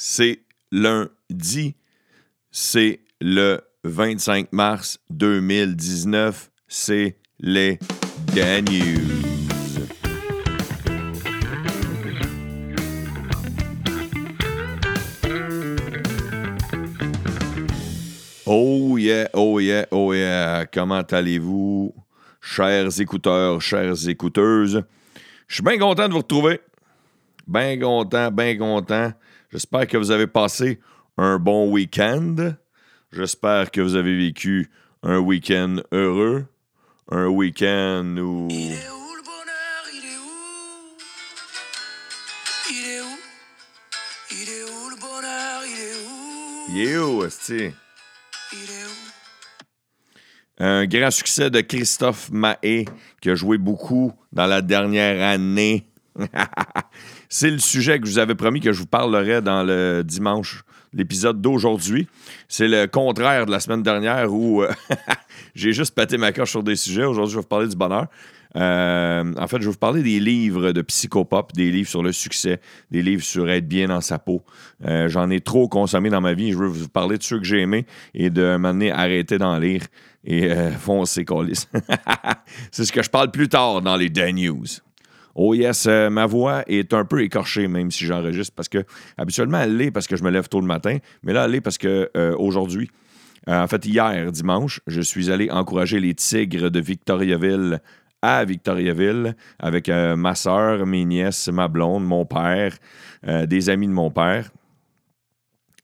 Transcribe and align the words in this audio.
C'est 0.00 0.44
lundi. 0.70 1.74
C'est 2.52 3.00
le 3.20 3.60
25 3.82 4.52
mars 4.52 5.00
2019. 5.10 6.52
C'est 6.68 7.16
les 7.40 7.80
Dan 8.32 8.64
News. 8.66 9.88
Oh 18.46 18.96
yeah, 18.98 19.28
oh 19.34 19.58
yeah, 19.58 19.84
oh 19.90 20.14
yeah. 20.14 20.64
Comment 20.72 21.02
allez-vous, 21.10 21.92
chers 22.40 23.00
écouteurs, 23.00 23.60
chères 23.60 24.08
écouteuses? 24.08 24.84
Je 25.48 25.54
suis 25.54 25.64
bien 25.64 25.76
content 25.76 26.06
de 26.06 26.12
vous 26.12 26.18
retrouver. 26.18 26.60
Bien 27.48 27.76
content, 27.80 28.30
bien 28.30 28.56
content. 28.56 29.12
J'espère 29.50 29.86
que 29.86 29.96
vous 29.96 30.10
avez 30.10 30.26
passé 30.26 30.78
un 31.16 31.38
bon 31.38 31.70
week-end. 31.70 32.36
J'espère 33.12 33.70
que 33.70 33.80
vous 33.80 33.96
avez 33.96 34.14
vécu 34.14 34.70
un 35.02 35.18
week-end 35.20 35.76
heureux. 35.90 36.44
Un 37.10 37.28
week-end 37.28 38.16
où... 38.18 38.48
Il 38.50 38.72
est 38.72 38.90
où 38.90 39.14
le 39.16 39.22
bonheur? 39.22 39.84
Il 39.94 40.04
est 40.04 40.18
où? 40.18 40.98
Il 42.70 42.90
est 42.90 43.00
où? 43.00 43.16
Il 44.32 44.48
est 44.50 44.64
où 44.64 44.90
le 44.90 44.96
bonheur? 45.00 45.62
Il 45.64 45.80
est 45.80 45.96
où? 46.06 46.76
Il 46.76 46.80
est 46.86 46.98
où, 46.98 47.24
esti? 47.24 47.72
Il 48.52 48.58
est 48.58 48.84
où? 48.84 48.98
Un 50.58 50.84
grand 50.86 51.10
succès 51.10 51.48
de 51.48 51.62
Christophe 51.62 52.30
Mahé, 52.30 52.84
qui 53.22 53.30
a 53.30 53.34
joué 53.34 53.56
beaucoup 53.56 54.12
dans 54.30 54.46
la 54.46 54.60
dernière 54.60 55.26
année. 55.26 55.88
C'est 57.28 57.50
le 57.50 57.58
sujet 57.58 58.00
que 58.00 58.06
je 58.06 58.12
vous 58.12 58.18
avais 58.18 58.34
promis 58.34 58.60
que 58.60 58.72
je 58.72 58.80
vous 58.80 58.86
parlerai 58.86 59.42
dans 59.42 59.62
le 59.62 60.02
dimanche, 60.04 60.62
l'épisode 60.94 61.40
d'aujourd'hui. 61.40 62.08
C'est 62.48 62.68
le 62.68 62.86
contraire 62.86 63.46
de 63.46 63.50
la 63.50 63.60
semaine 63.60 63.82
dernière 63.82 64.32
où 64.32 64.62
euh, 64.62 64.70
j'ai 65.54 65.72
juste 65.72 65.94
pété 65.94 66.16
ma 66.16 66.32
coche 66.32 66.50
sur 66.50 66.62
des 66.62 66.76
sujets. 66.76 67.04
Aujourd'hui, 67.04 67.32
je 67.32 67.36
vais 67.36 67.42
vous 67.42 67.48
parler 67.48 67.68
du 67.68 67.76
bonheur. 67.76 68.06
Euh, 68.56 69.34
en 69.36 69.46
fait, 69.46 69.58
je 69.58 69.64
vais 69.64 69.70
vous 69.70 69.78
parler 69.78 70.02
des 70.02 70.20
livres 70.20 70.72
de 70.72 70.82
psychopop, 70.82 71.52
des 71.52 71.70
livres 71.70 71.88
sur 71.88 72.02
le 72.02 72.12
succès, 72.12 72.60
des 72.90 73.02
livres 73.02 73.22
sur 73.22 73.48
être 73.50 73.68
bien 73.68 73.88
dans 73.88 74.00
sa 74.00 74.18
peau. 74.18 74.42
Euh, 74.86 75.08
J'en 75.08 75.30
ai 75.30 75.40
trop 75.40 75.68
consommé 75.68 76.10
dans 76.10 76.20
ma 76.20 76.34
vie. 76.34 76.52
Je 76.52 76.58
veux 76.58 76.66
vous 76.66 76.88
parler 76.88 77.18
de 77.18 77.22
ceux 77.22 77.38
que 77.38 77.44
j'ai 77.44 77.60
aimés 77.60 77.86
et 78.14 78.30
de 78.30 78.56
m'amener 78.56 78.90
arrêter 78.90 79.38
d'en 79.38 79.58
lire 79.58 79.82
et 80.24 80.50
euh, 80.50 80.70
foncer, 80.78 81.24
colis. 81.24 81.68
C'est 82.72 82.84
ce 82.84 82.92
que 82.92 83.02
je 83.02 83.10
parle 83.10 83.30
plus 83.30 83.48
tard 83.48 83.82
dans 83.82 83.96
les 83.96 84.08
Dan 84.08 84.36
News. 84.36 84.66
Oh 85.40 85.54
yes, 85.54 85.86
euh, 85.86 86.10
ma 86.10 86.26
voix 86.26 86.64
est 86.66 86.92
un 86.92 87.04
peu 87.04 87.22
écorchée, 87.22 87.68
même 87.68 87.92
si 87.92 88.04
j'enregistre, 88.04 88.52
parce 88.56 88.68
que 88.68 88.84
habituellement, 89.16 89.60
elle 89.60 89.76
l'est 89.76 89.92
parce 89.92 90.08
que 90.08 90.16
je 90.16 90.24
me 90.24 90.30
lève 90.30 90.48
tôt 90.48 90.60
le 90.60 90.66
matin, 90.66 90.98
mais 91.22 91.32
là, 91.32 91.44
elle 91.44 91.52
l'est 91.52 91.60
parce 91.60 91.78
que 91.78 92.10
euh, 92.16 92.34
euh, 92.36 93.62
en 93.62 93.68
fait, 93.68 93.86
hier, 93.86 94.32
dimanche, 94.32 94.80
je 94.88 95.00
suis 95.00 95.30
allé 95.30 95.48
encourager 95.48 96.00
les 96.00 96.12
Tigres 96.14 96.72
de 96.72 96.80
Victoriaville 96.80 97.80
à 98.20 98.44
Victoriaville 98.44 99.36
avec 99.60 99.88
ma 99.88 100.34
soeur, 100.34 100.84
mes 100.86 101.04
nièces, 101.04 101.46
ma 101.46 101.68
blonde, 101.68 102.04
mon 102.04 102.26
père, 102.26 102.76
des 103.24 103.70
amis 103.70 103.86
de 103.86 103.92
mon 103.92 104.10
père. 104.10 104.50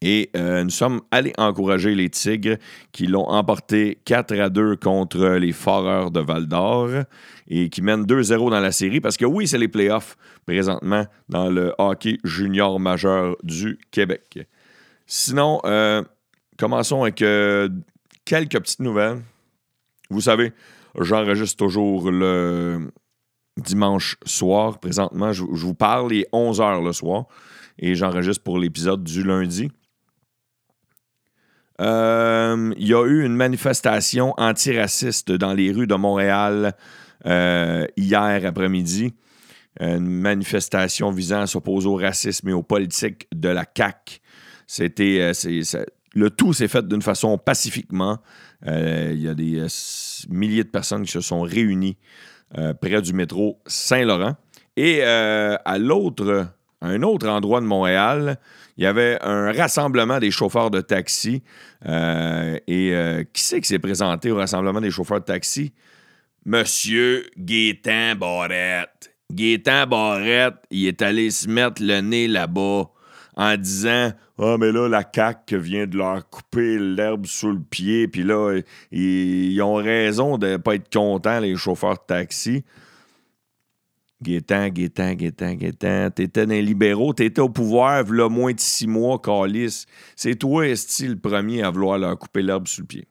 Et 0.01 0.29
nous 0.35 0.69
sommes 0.69 0.99
allés 1.11 1.31
encourager 1.37 1.95
les 1.95 2.09
Tigres 2.09 2.57
qui 2.91 3.07
l'ont 3.07 3.29
emporté 3.29 3.99
4 4.03 4.37
à 4.37 4.49
2 4.49 4.75
contre 4.75 5.37
les 5.37 5.53
Foreurs 5.53 6.11
de 6.11 6.19
Val 6.19 6.45
d'Or 6.45 7.05
et 7.47 7.69
qui 7.69 7.81
mènent 7.81 8.05
2-0 8.05 8.49
dans 8.49 8.59
la 8.59 8.71
série 8.71 9.01
parce 9.01 9.17
que 9.17 9.25
oui, 9.25 9.47
c'est 9.47 9.57
les 9.57 9.67
playoffs 9.67 10.17
présentement 10.45 11.05
dans 11.29 11.49
le 11.49 11.73
hockey 11.77 12.17
junior 12.23 12.79
majeur 12.79 13.35
du 13.43 13.79
Québec. 13.91 14.47
Sinon, 15.05 15.61
euh, 15.65 16.03
commençons 16.57 17.03
avec 17.03 17.21
euh, 17.21 17.69
quelques 18.25 18.59
petites 18.59 18.79
nouvelles. 18.79 19.21
Vous 20.09 20.21
savez, 20.21 20.53
j'enregistre 20.99 21.57
toujours 21.57 22.09
le 22.09 22.89
dimanche 23.57 24.17
soir. 24.25 24.79
Présentement, 24.79 25.31
je, 25.31 25.43
vous 25.43 25.75
parle, 25.75 26.13
il 26.13 26.21
est 26.21 26.33
11h 26.33 26.83
le 26.83 26.93
soir 26.93 27.25
et 27.77 27.95
j'enregistre 27.95 28.43
pour 28.43 28.57
l'épisode 28.57 29.03
du 29.03 29.23
lundi. 29.23 29.71
Euh, 31.81 32.73
Il 32.77 32.87
y 32.87 32.93
a 32.93 33.05
eu 33.05 33.25
une 33.25 33.35
manifestation 33.35 34.33
antiraciste 34.37 35.31
dans 35.31 35.53
les 35.53 35.71
rues 35.71 35.87
de 35.87 35.95
Montréal 35.95 36.73
euh, 37.25 37.85
hier 37.97 38.45
après-midi. 38.45 39.13
Une 39.79 40.07
manifestation 40.07 41.11
visant 41.11 41.41
à 41.41 41.47
s'opposer 41.47 41.87
au 41.87 41.95
racisme 41.95 42.47
et 42.47 42.53
aux 42.53 42.63
politiques 42.63 43.27
de 43.35 43.49
la 43.49 43.65
CAQ. 43.65 44.19
C'était, 44.67 45.19
euh, 45.19 45.83
le 46.13 46.29
tout 46.29 46.53
s'est 46.53 46.69
fait 46.69 46.87
d'une 46.87 47.01
façon 47.01 47.37
pacifiquement. 47.37 48.19
Euh, 48.67 49.11
Il 49.13 49.21
y 49.21 49.27
a 49.27 49.33
des 49.33 49.65
milliers 50.29 50.63
de 50.63 50.69
personnes 50.69 51.03
qui 51.03 51.11
se 51.11 51.21
sont 51.21 51.41
réunies 51.41 51.97
près 52.79 53.01
du 53.01 53.11
métro 53.11 53.59
Saint-Laurent. 53.65 54.35
Et 54.77 55.03
à 55.03 55.77
l'autre, 55.77 56.47
un 56.81 57.01
autre 57.01 57.27
endroit 57.27 57.59
de 57.59 57.65
Montréal, 57.65 58.39
il 58.77 58.85
y 58.85 58.87
avait 58.87 59.17
un 59.21 59.51
rassemblement 59.51 60.19
des 60.19 60.31
chauffeurs 60.31 60.71
de 60.71 60.79
taxi. 60.79 61.43
Et 61.85 63.27
qui 63.33 63.43
c'est 63.43 63.59
qui 63.59 63.67
s'est 63.67 63.79
présenté 63.79 64.31
au 64.31 64.37
rassemblement 64.37 64.79
des 64.79 64.91
chauffeurs 64.91 65.19
de 65.19 65.25
taxi? 65.25 65.73
Monsieur 66.47 67.25
Gaétan 67.39 68.15
Barrette. 68.15 69.15
Gaétan 69.33 69.87
Barrette, 69.87 70.57
il 70.69 70.85
est 70.85 71.01
allé 71.01 71.31
se 71.31 71.49
mettre 71.49 71.81
le 71.81 72.01
nez 72.01 72.27
là-bas 72.27 72.91
en 73.35 73.57
disant 73.57 74.11
Ah, 74.37 74.55
mais 74.59 74.71
là, 74.71 74.87
la 74.87 75.03
CAQ 75.03 75.57
vient 75.57 75.87
de 75.87 75.97
leur 75.97 76.29
couper 76.29 76.77
l'herbe 76.77 77.25
sous 77.25 77.51
le 77.51 77.59
pied, 77.59 78.07
puis 78.07 78.21
là, 78.21 78.59
ils, 78.91 79.59
ont 79.63 79.73
raison 79.73 80.37
de 80.37 80.49
ne 80.49 80.57
pas 80.57 80.75
être 80.75 80.93
contents, 80.93 81.39
les 81.39 81.55
chauffeurs 81.55 81.95
de 81.95 82.05
taxi. 82.05 82.63
Gaétan, 84.21 84.69
Gaétan, 84.69 85.13
Gaétan, 85.13 85.55
Gaétan. 85.55 86.11
T'étais 86.11 86.45
les 86.45 86.61
libéraux, 86.61 87.13
t'étais 87.13 87.41
au 87.41 87.49
pouvoir, 87.49 88.03
v'là 88.03 88.29
moins 88.29 88.53
de 88.53 88.59
six 88.59 88.85
mois, 88.85 89.17
Calice. 89.17 89.87
C'est 90.15 90.35
toi, 90.35 90.67
Esti, 90.67 91.07
le 91.07 91.17
premier 91.17 91.63
à 91.63 91.71
vouloir 91.71 91.97
leur 91.97 92.19
couper 92.19 92.43
l'herbe 92.43 92.67
sous 92.67 92.81
le 92.81 92.87
pied. 92.87 93.07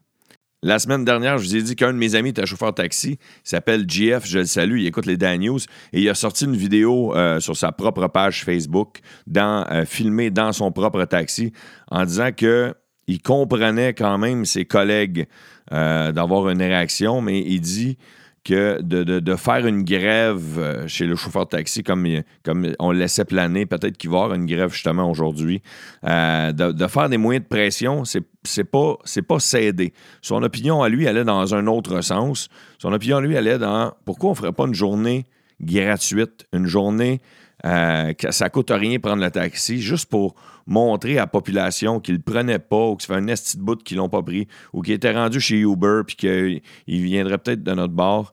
La 0.65 0.79
semaine 0.79 1.05
dernière, 1.05 1.37
je 1.37 1.45
vous 1.45 1.57
ai 1.57 1.63
dit 1.63 1.77
qu'un 1.77 1.93
de 1.93 1.99
mes 1.99 2.15
amis 2.15 2.31
était 2.31 2.47
chauffeur 2.47 2.73
taxi. 2.73 3.19
Il 3.21 3.41
s'appelle 3.43 3.85
GF, 3.87 4.27
je 4.27 4.39
le 4.39 4.45
salue, 4.47 4.79
il 4.79 4.87
écoute 4.87 5.05
les 5.05 5.19
Dan 5.19 5.39
News. 5.39 5.59
Et 5.93 6.01
il 6.01 6.09
a 6.09 6.15
sorti 6.15 6.47
une 6.47 6.57
vidéo 6.57 7.15
euh, 7.15 7.39
sur 7.39 7.55
sa 7.55 7.71
propre 7.71 8.07
page 8.07 8.47
Facebook, 8.47 9.01
euh, 9.37 9.85
filmée 9.85 10.31
dans 10.31 10.53
son 10.53 10.73
propre 10.73 11.05
taxi, 11.05 11.53
en 11.91 12.07
disant 12.07 12.31
que 12.35 12.73
il 13.07 13.21
comprenait 13.21 13.93
quand 13.93 14.17
même 14.17 14.47
ses 14.47 14.65
collègues 14.65 15.27
euh, 15.71 16.13
d'avoir 16.13 16.49
une 16.49 16.63
réaction, 16.63 17.21
mais 17.21 17.41
il 17.41 17.61
dit 17.61 17.99
que 18.45 18.81
de, 18.83 19.37
faire 19.37 19.67
une 19.67 19.83
grève 19.85 20.59
euh, 20.59 20.87
chez 20.87 21.07
le 21.07 21.17
chauffeur 21.17 21.47
de 21.47 21.51
taxi, 21.51 21.83
comme, 21.83 22.07
comme 22.43 22.73
on 22.79 22.93
le 22.93 22.99
laissait 22.99 23.25
planer, 23.25 23.65
peut-être 23.65 23.97
qu'il 23.97 24.11
va 24.11 24.19
y 24.19 24.23
avoir 24.23 24.37
une 24.37 24.47
grève 24.47 24.71
justement 24.71 25.11
aujourd'hui, 25.11 25.63
euh, 26.05 26.53
de, 26.53 26.87
faire 26.87 27.09
des 27.09 27.17
moyens 27.17 27.45
de 27.45 27.49
pression, 27.49 28.05
c'est 28.05 28.23
c'est 28.47 28.65
pas, 28.65 29.39
s'aider. 29.39 29.95
Son 30.21 30.43
opinion 30.43 30.83
à 30.83 30.91
lui 30.91 31.09
allait 31.09 31.25
dans 31.25 31.55
un 31.55 31.67
autre 31.67 32.03
sens. 32.03 32.49
Son 32.79 32.93
opinion 32.93 33.17
à 33.17 33.21
lui 33.23 33.39
allait 33.39 33.59
dans 33.59 33.95
pourquoi 34.05 34.31
on 34.31 34.35
ferait 34.35 34.53
pas 34.53 34.67
une 34.67 34.75
journée 34.75 35.25
gratuite, 35.61 36.47
une 36.53 36.67
journée 36.67 37.21
euh, 37.65 38.13
ça 38.31 38.51
coûte 38.51 38.71
rien 38.71 38.99
prendre 38.99 39.23
le 39.23 39.31
taxi, 39.31 39.81
juste 39.81 40.11
pour 40.11 40.35
montrer 40.67 41.13
à 41.19 41.23
la 41.23 41.27
population 41.27 41.99
qu'ils 42.01 42.17
le 42.17 42.21
prenaient 42.21 42.59
pas 42.59 42.89
ou 42.89 42.97
que 42.97 43.03
ça 43.03 43.15
un 43.15 43.27
esti 43.27 43.57
de 43.57 43.63
bout 43.63 43.83
qu'ils 43.83 43.97
l'ont 43.99 44.09
pas 44.09 44.23
pris 44.23 44.49
ou 44.73 44.83
qu'ils 44.83 44.95
étaient 44.95 45.13
rendus 45.13 45.41
chez 45.41 45.61
Uber 45.61 46.03
puis 46.07 46.17
qu'ils 46.17 46.61
viendraient 46.87 47.39
peut-être 47.39 47.63
de 47.63 47.73
notre 47.73 47.95
bord 47.95 48.33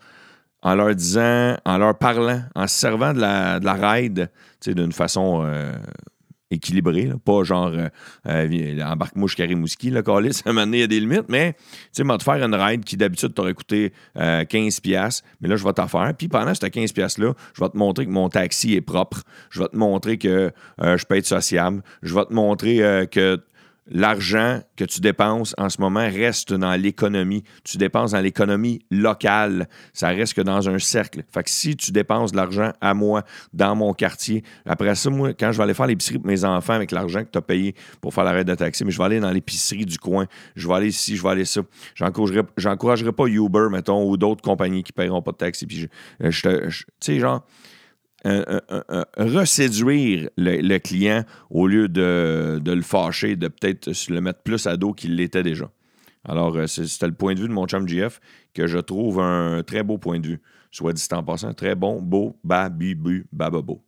en 0.63 0.75
leur 0.75 0.93
disant, 0.93 1.55
en 1.65 1.77
leur 1.77 1.97
parlant, 1.97 2.41
en 2.55 2.67
se 2.67 2.77
servant 2.77 3.13
de 3.13 3.19
la, 3.19 3.59
de 3.59 3.65
la 3.65 3.73
ride, 3.73 4.29
d'une 4.65 4.91
façon 4.91 5.41
euh, 5.43 5.73
équilibrée, 6.51 7.07
là, 7.07 7.15
pas 7.23 7.43
genre 7.43 7.71
euh, 7.73 7.89
euh, 8.27 8.81
embarque-moi 8.83 9.27
jusqu'à 9.27 9.45
Rimouski, 9.45 9.89
là, 9.89 10.03
Calis, 10.03 10.41
à 10.45 10.49
un 10.49 10.53
moment 10.53 10.65
donné, 10.65 10.77
il 10.77 10.81
y 10.81 10.83
a 10.83 10.87
des 10.87 10.99
limites, 10.99 11.29
mais 11.29 11.53
tu 11.53 11.59
sais, 11.93 12.03
m'a 12.03 12.17
te 12.17 12.23
faire 12.23 12.43
une 12.43 12.55
ride 12.55 12.83
qui 12.83 12.97
d'habitude 12.97 13.33
t'aurait 13.33 13.53
coûté 13.53 13.93
euh, 14.17 14.43
15$, 14.43 15.21
mais 15.41 15.47
là, 15.47 15.55
je 15.55 15.63
vais 15.63 15.73
t'en 15.73 15.87
faire. 15.87 16.13
Puis 16.17 16.27
pendant 16.27 16.53
ce 16.53 16.61
15$-là, 16.61 17.33
je 17.53 17.63
vais 17.63 17.69
te 17.69 17.77
montrer 17.77 18.05
que 18.05 18.11
mon 18.11 18.29
taxi 18.29 18.75
est 18.75 18.81
propre, 18.81 19.23
je 19.49 19.61
vais 19.61 19.67
te 19.69 19.77
montrer 19.77 20.17
que 20.17 20.51
euh, 20.81 20.97
je 20.97 21.05
peux 21.05 21.17
être 21.17 21.25
sociable, 21.25 21.81
je 22.03 22.13
vais 22.13 22.25
te 22.25 22.33
montrer 22.33 22.83
euh, 22.83 23.05
que 23.05 23.39
l'argent 23.87 24.61
que 24.75 24.83
tu 24.85 25.01
dépenses 25.01 25.53
en 25.57 25.69
ce 25.69 25.81
moment 25.81 25.99
reste 26.01 26.53
dans 26.53 26.73
l'économie. 26.79 27.43
Tu 27.63 27.77
dépenses 27.77 28.11
dans 28.11 28.19
l'économie 28.21 28.79
locale. 28.91 29.67
Ça 29.93 30.09
reste 30.09 30.33
que 30.33 30.41
dans 30.41 30.69
un 30.69 30.79
cercle. 30.79 31.23
Fait 31.33 31.43
que 31.43 31.49
si 31.49 31.75
tu 31.75 31.91
dépenses 31.91 32.31
de 32.31 32.37
l'argent 32.37 32.71
à 32.79 32.93
moi, 32.93 33.23
dans 33.53 33.75
mon 33.75 33.93
quartier, 33.93 34.43
après 34.65 34.93
ça, 34.95 35.09
moi, 35.09 35.33
quand 35.33 35.51
je 35.51 35.57
vais 35.57 35.63
aller 35.63 35.73
faire 35.73 35.87
l'épicerie 35.87 36.19
pour 36.19 36.27
mes 36.27 36.45
enfants 36.45 36.73
avec 36.73 36.91
l'argent 36.91 37.23
que 37.23 37.29
tu 37.31 37.37
as 37.37 37.41
payé 37.41 37.75
pour 37.99 38.13
faire 38.13 38.23
l'arrêt 38.23 38.45
de 38.45 38.55
taxi, 38.55 38.85
mais 38.85 38.91
je 38.91 38.97
vais 38.97 39.03
aller 39.05 39.19
dans 39.19 39.31
l'épicerie 39.31 39.85
du 39.85 39.97
coin. 39.97 40.25
Je 40.55 40.67
vais 40.67 40.73
aller 40.75 40.87
ici, 40.87 41.15
je 41.17 41.23
vais 41.23 41.29
aller 41.29 41.45
ça. 41.45 41.61
J'encouragerai, 41.95 43.11
pas 43.11 43.25
Uber, 43.27 43.67
mettons, 43.71 44.07
ou 44.07 44.17
d'autres 44.17 44.41
compagnies 44.41 44.83
qui 44.83 44.93
paieront 44.93 45.21
pas 45.21 45.31
de 45.31 45.37
taxi. 45.37 45.65
Puis 45.65 45.89
je, 46.19 46.29
je- 46.29 46.83
tu 46.83 46.83
sais, 46.99 47.19
genre, 47.19 47.45
reséduire 48.23 50.29
le, 50.37 50.77
client 50.77 51.23
au 51.49 51.67
lieu 51.67 51.87
de, 51.87 52.61
le 52.63 52.81
fâcher, 52.81 53.35
de 53.35 53.47
peut-être 53.47 53.89
le 54.09 54.21
mettre 54.21 54.41
plus 54.41 54.67
à 54.67 54.77
dos 54.77 54.93
qu'il 54.93 55.15
l'était 55.15 55.43
déjà. 55.43 55.71
Alors, 56.23 56.55
euh, 56.55 56.67
c'était 56.67 57.07
le 57.07 57.13
point 57.13 57.33
de 57.33 57.39
vue 57.39 57.47
de 57.47 57.53
mon 57.53 57.65
chum 57.65 57.87
GF 57.87 58.21
que 58.53 58.67
je 58.67 58.77
trouve 58.77 59.19
un 59.19 59.63
très 59.63 59.81
beau 59.81 59.97
point 59.97 60.19
de 60.19 60.27
vue. 60.27 60.41
Soit 60.69 60.93
dit 60.93 61.03
en 61.11 61.23
passant, 61.23 61.51
très 61.53 61.73
bon, 61.73 61.99
beau, 61.99 62.37
babi, 62.43 62.93
bu, 62.93 63.25
bababo. 63.31 63.83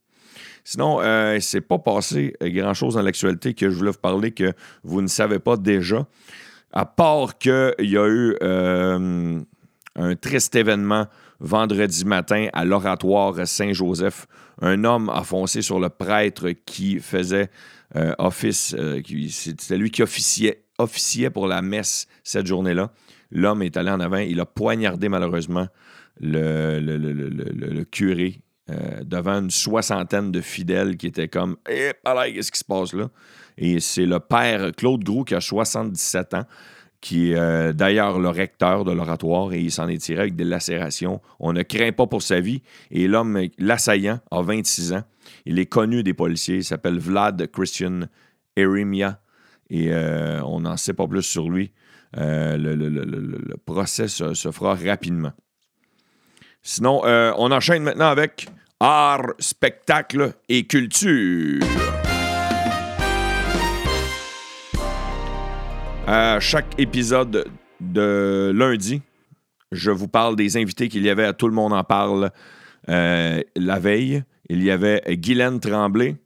Sinon, 0.64 1.02
euh, 1.02 1.38
c'est 1.42 1.62
pas 1.62 1.80
passé 1.80 2.34
euh, 2.42 2.50
grand-chose 2.50 2.96
dans 2.96 3.02
l'actualité 3.02 3.54
que 3.54 3.70
je 3.70 3.76
voulais 3.76 3.92
vous 3.92 3.98
parler 3.98 4.32
que 4.32 4.54
vous 4.84 5.02
ne 5.02 5.08
savez 5.08 5.40
pas 5.40 5.58
déjà, 5.58 6.08
à 6.72 6.86
part 6.86 7.38
qu'il 7.38 7.74
y 7.80 7.98
a 7.98 8.08
eu 8.08 8.36
euh, 8.42 9.42
un 9.96 10.16
triste 10.16 10.56
événement 10.56 11.08
vendredi 11.44 12.06
matin 12.06 12.48
à 12.54 12.66
l'oratoire 12.66 13.46
Saint-Joseph. 13.46 14.26
Un 14.62 14.84
homme 14.86 15.10
a 15.10 15.24
foncé 15.24 15.62
sur 15.62 15.80
le 15.80 15.90
prêtre 15.90 16.50
qui 16.66 17.00
faisait 17.00 17.50
euh, 17.96 18.14
office, 18.18 18.76
euh, 18.80 19.02
c'était 19.30 19.78
lui 19.78 19.92
qui 19.92 20.02
officiait, 20.02 21.30
pour 21.32 21.48
la 21.48 21.62
messe 21.62 22.08
cette 22.24 22.48
journée-là. 22.48 22.92
L'homme 23.30 23.62
est 23.62 23.78
allé 23.78 23.92
en 23.92 24.00
avant, 24.00 24.18
il 24.18 24.40
a 24.40 24.46
poignardé 24.46 25.10
malheureusement 25.10 25.68
le, 26.20 27.84
curé 27.84 28.42
euh, 28.70 29.04
devant 29.04 29.42
une 29.42 29.52
soixantaine 29.52 30.32
de 30.32 30.42
fidèles 30.42 30.98
qui 30.98 31.08
étaient 31.08 31.28
comme 31.28 31.58
Eh, 31.70 31.92
qu'est-ce 32.34 32.52
qui 32.52 32.60
se 32.60 32.66
passe 32.66 32.94
là? 32.94 33.10
Et 33.58 33.80
c'est 33.80 34.06
le 34.06 34.20
père 34.20 34.72
Claude 34.76 35.04
Groux 35.04 35.24
qui 35.24 35.36
a 35.36 35.42
77 35.42 36.34
ans, 36.34 36.46
qui 37.04 37.32
est 37.32 37.36
euh, 37.36 37.74
d'ailleurs 37.74 38.18
le 38.18 38.30
recteur 38.30 38.86
de 38.86 38.94
l'oratoire, 38.94 39.52
et 39.52 39.60
il 39.60 39.72
s'en 39.72 39.90
est 39.90 39.98
tiré 39.98 40.22
avec 40.22 40.38
des 40.38 40.46
lacérations. 40.46 41.20
On 41.38 41.52
ne 41.52 41.62
craint 41.62 41.92
pas 41.92 42.08
pour 42.08 42.22
sa 42.22 42.40
vie. 42.40 42.62
Et 42.92 43.10
l'homme, 43.10 43.42
l'assaillant, 43.60 44.22
a 44.32 44.42
26 44.42 44.94
ans. 44.94 45.04
Il 45.46 45.60
est 45.60 45.66
connu 45.66 46.02
des 46.02 46.14
policiers. 46.14 46.56
Il 46.56 46.64
s'appelle 46.64 46.98
Vlad 46.98 47.52
Christian 47.52 48.04
Erimia. 48.56 49.20
Et 49.70 49.92
euh, 49.92 50.42
on 50.44 50.62
n'en 50.62 50.78
sait 50.78 50.94
pas 50.94 51.06
plus 51.06 51.24
sur 51.24 51.50
lui. 51.50 51.74
Euh, 52.16 52.56
le, 52.58 53.58
procès 53.66 54.08
se, 54.08 54.34
se 54.34 54.52
fera 54.52 54.74
rapidement. 54.74 55.34
Sinon, 56.62 57.02
on 57.04 57.52
enchaîne 57.52 57.84
maintenant 57.84 58.08
avec 58.08 58.48
art, 58.80 59.34
spectacle 59.40 60.36
et 60.48 60.66
culture. 60.68 61.60
À 66.06 66.42
chaque 66.42 66.78
épisode 66.78 67.46
de 67.80 68.52
lundi, 68.54 69.02
je 69.72 69.90
vous 69.90 70.10
parle 70.10 70.36
des 70.36 70.58
invités 70.58 70.90
qu'il 70.90 71.04
y 71.04 71.10
avait 71.10 71.24
à 71.24 71.32
Tout 71.32 71.48
le 71.48 71.54
monde 71.54 71.72
en 71.72 71.86
parle 71.86 72.32
euh, 72.90 73.42
la 73.56 73.80
veille. 73.80 74.24
Il 74.50 74.62
y 74.62 74.70
avait 74.70 75.02
Guylaine 75.08 75.62
Tremblay 75.62 76.18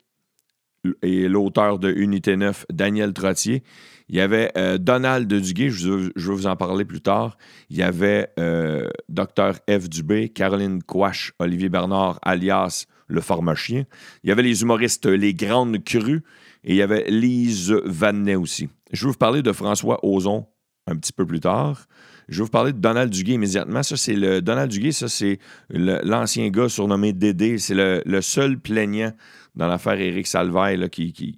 et 1.04 1.28
l'auteur 1.28 1.78
de 1.78 1.92
Unité 1.92 2.36
9, 2.38 2.66
Daniel 2.72 3.14
Trottier. 3.14 3.62
Il 4.10 4.16
y 4.16 4.20
avait 4.20 4.52
euh, 4.58 4.80
Donald 4.80 5.32
Duguay, 5.32 5.70
je, 5.70 6.10
je 6.16 6.30
vais 6.30 6.36
vous 6.36 6.48
en 6.48 6.56
parler 6.56 6.84
plus 6.84 7.02
tard. 7.02 7.38
Il 7.70 7.78
y 7.78 7.84
avait 7.84 8.30
euh, 8.40 8.90
Dr. 9.10 9.54
F. 9.70 9.90
Dubé, 9.90 10.30
Caroline 10.30 10.82
Quash, 10.82 11.34
Olivier 11.38 11.70
Bernard, 11.70 12.18
alias 12.24 12.88
Le 13.08 13.22
Pharmacien. 13.22 13.86
Il 14.24 14.30
y 14.30 14.32
avait 14.32 14.44
les 14.44 14.64
humoristes 14.64 15.06
Les 15.06 15.36
Grandes 15.36 15.84
Crues 15.84 16.24
et 16.64 16.74
il 16.74 16.76
y 16.76 16.82
avait 16.82 17.06
Lise 17.10 17.72
Vanet 17.86 18.36
aussi. 18.36 18.70
Je 18.92 19.06
vais 19.06 19.12
vous 19.12 19.18
parler 19.18 19.42
de 19.42 19.52
François 19.52 20.00
Ozon 20.04 20.46
un 20.88 20.96
petit 20.96 21.14
peu 21.14 21.26
plus 21.26 21.40
tard. 21.40 21.86
Je 22.30 22.40
vais 22.40 22.44
vous 22.44 22.52
parler 22.52 22.74
de 22.74 22.80
Donald 22.80 23.12
Duguay 23.12 23.36
immédiatement. 23.36 23.84
Ça, 23.84 23.96
c'est 23.96 24.14
le 24.14 24.42
Donald 24.42 24.70
Duguay, 24.70 24.92
ça, 24.92 25.08
c'est 25.08 25.40
l'ancien 25.70 26.50
gars 26.50 26.70
surnommé 26.70 27.14
Dédé. 27.14 27.58
C'est 27.58 27.76
le, 27.76 28.22
seul 28.22 28.60
plaignant 28.60 29.14
dans 29.56 29.68
l'affaire 29.68 30.00
Éric 30.00 30.28
Salvaille 30.28 30.78
là, 30.78 30.90
qui 30.90 31.38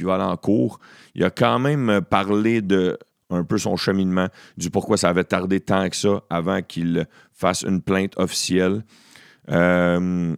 va 0.00 0.14
aller 0.14 0.24
en 0.24 0.36
cours. 0.36 0.78
Il 1.14 1.24
a 1.24 1.30
quand 1.30 1.58
même 1.58 2.00
parlé 2.08 2.62
de 2.62 2.98
un 3.30 3.44
peu 3.44 3.58
son 3.58 3.76
cheminement, 3.76 4.28
du 4.56 4.70
pourquoi 4.70 4.96
ça 4.96 5.10
avait 5.10 5.24
tardé 5.24 5.60
tant 5.60 5.88
que 5.88 5.96
ça 5.96 6.22
avant 6.30 6.62
qu'il 6.62 7.06
fasse 7.32 7.62
une 7.62 7.82
plainte 7.82 8.18
officielle. 8.18 8.84
Euh, 9.50 10.34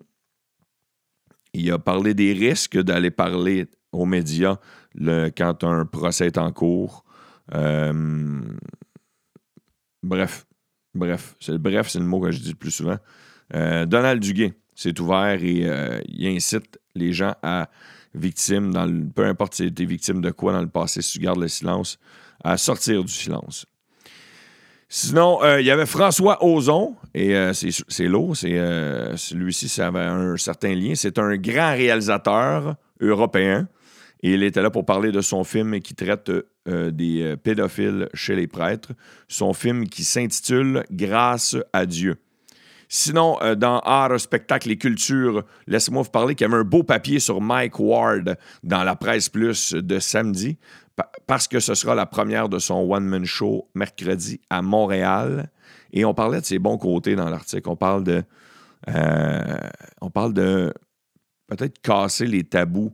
il 1.53 1.73
a 1.73 1.79
parlé 1.79 2.15
des 2.15 2.33
risques 2.33 2.79
d'aller 2.79 3.11
parler 3.11 3.67
aux 3.93 4.07
médias 4.07 4.57
le- 4.95 5.29
quand 5.31 5.65
un 5.65 5.85
procès 5.87 6.27
est 6.27 6.39
en 6.39 6.53
cours. 6.53 7.05
Euh, 7.55 8.41
bref, 10.03 10.47
bref, 10.95 11.37
c'est 11.41 11.59
bref, 11.59 11.89
c'est 11.89 11.99
le 11.99 12.05
mot 12.05 12.21
que 12.21 12.31
je 12.31 12.41
dis 12.41 12.51
le 12.51 12.55
plus 12.55 12.71
souvent. 12.71 12.99
Euh, 13.55 13.87
Donald 13.87 14.23
Duguay, 14.23 14.55
c'est 14.75 14.99
ouvert 15.01 15.43
et 15.43 15.65
euh, 15.69 16.01
il 16.07 16.27
incite 16.29 16.79
les 16.95 17.13
gens 17.13 17.35
à 17.43 17.69
victimes, 18.15 18.73
le- 18.73 19.09
peu 19.09 19.25
importe 19.27 19.55
si 19.55 19.73
tu 19.73 19.87
victime 19.87 20.21
de 20.21 20.31
quoi 20.31 20.53
dans 20.53 20.61
le 20.61 20.69
passé, 20.69 21.03
si 21.03 21.19
tu 21.19 21.25
gardes 21.25 21.41
le 21.41 21.49
silence, 21.49 21.99
à 22.43 22.57
sortir 22.57 23.05
du 23.05 23.13
silence. 23.13 23.67
Sinon, 24.93 25.39
il 25.59 25.65
y 25.65 25.71
avait 25.71 25.87
François 25.87 26.45
Ozon, 26.45 26.97
et 27.15 27.33
c'est 27.53 28.09
lourd, 28.09 28.37
c'est 28.37 28.57
celui-ci, 29.17 29.69
ça 29.69 29.87
avait 29.87 30.01
un 30.01 30.37
certain 30.37 30.75
lien. 30.75 30.95
C'est 30.97 31.17
un 31.21 31.37
grand 31.37 31.71
réalisateur 31.77 32.75
européen, 33.01 33.69
et 34.23 34.33
il 34.35 34.43
était 34.43 34.63
là 34.63 34.71
pour 34.71 34.85
parler 34.85 35.13
de 35.13 35.21
son 35.21 35.45
film 35.45 35.81
qui 35.81 35.95
traite 35.95 36.31
euh, 36.69 36.91
des 36.91 37.23
euh, 37.23 37.37
pédophiles 37.37 38.09
chez 38.15 38.37
les 38.37 38.47
prêtres, 38.47 38.93
son 39.29 39.53
film 39.53 39.89
qui 39.89 40.05
s'intitule 40.05 40.85
Grâce 40.91 41.57
à 41.73 41.87
Dieu. 41.87 42.17
Sinon, 42.89 43.39
euh, 43.41 43.55
dans 43.55 43.79
art, 43.81 44.19
spectacle 44.19 44.71
et 44.71 44.77
culture, 44.77 45.45
laissez-moi 45.67 46.03
vous 46.03 46.11
parler 46.11 46.35
qu'il 46.35 46.47
y 46.47 46.51
avait 46.51 46.61
un 46.61 46.65
beau 46.65 46.83
papier 46.83 47.21
sur 47.21 47.41
Mike 47.41 47.79
Ward 47.79 48.37
dans 48.65 48.83
la 48.83 48.97
presse 48.97 49.29
plus 49.29 49.73
de 49.75 49.99
samedi, 50.01 50.59
pa- 50.97 51.11
parce 51.27 51.47
que 51.47 51.61
ce 51.61 51.75
sera 51.75 51.95
la 51.95 52.07
première 52.07 52.49
de 52.49 52.59
son 52.59 52.81
one-man 52.91 53.25
show 53.25 53.69
mercredi 53.75 54.41
à 54.51 54.61
Montréal. 54.61 55.51
Et 55.93 56.05
on 56.05 56.15
parlait 56.15 56.41
de 56.41 56.47
ses 56.47 56.59
bons 56.59 56.79
côtés 56.79 57.15
dans 57.15 57.29
l'article. 57.31 57.69
On 57.69 57.77
parle 57.77 58.03
de. 58.05 58.23
euh, 58.89 59.57
on 60.01 60.11
parle 60.11 60.35
de 60.35 60.73
peut-être 61.47 61.81
casser 61.81 62.27
les 62.27 62.45
tabous 62.45 62.93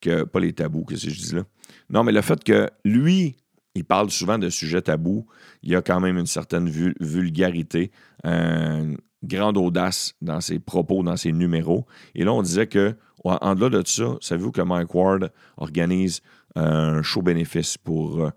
que. 0.00 0.24
Pas 0.24 0.40
les 0.40 0.52
tabous, 0.52 0.84
qu'est-ce 0.84 1.06
que 1.06 1.12
je 1.12 1.20
dis 1.20 1.34
là? 1.34 1.44
Non, 1.90 2.04
mais 2.04 2.12
le 2.12 2.22
fait 2.22 2.42
que 2.42 2.68
lui, 2.84 3.36
il 3.74 3.84
parle 3.84 4.10
souvent 4.10 4.38
de 4.38 4.50
sujets 4.50 4.82
tabous, 4.82 5.26
il 5.62 5.70
y 5.70 5.76
a 5.76 5.82
quand 5.82 6.00
même 6.00 6.18
une 6.18 6.26
certaine 6.26 6.68
vul- 6.68 6.96
vulgarité, 7.00 7.90
une 8.24 8.98
grande 9.22 9.56
audace 9.56 10.14
dans 10.20 10.40
ses 10.40 10.58
propos, 10.58 11.02
dans 11.02 11.16
ses 11.16 11.32
numéros. 11.32 11.86
Et 12.14 12.24
là, 12.24 12.32
on 12.32 12.42
disait 12.42 12.66
que, 12.66 12.94
en 13.24 13.54
delà 13.54 13.82
de 13.82 13.86
ça, 13.86 14.16
savez-vous 14.20 14.52
que 14.52 14.62
Mike 14.62 14.94
Ward 14.94 15.32
organise 15.56 16.22
un 16.54 17.02
show 17.02 17.22
bénéfice 17.22 17.76
pour 17.76 18.20
euh, 18.20 18.30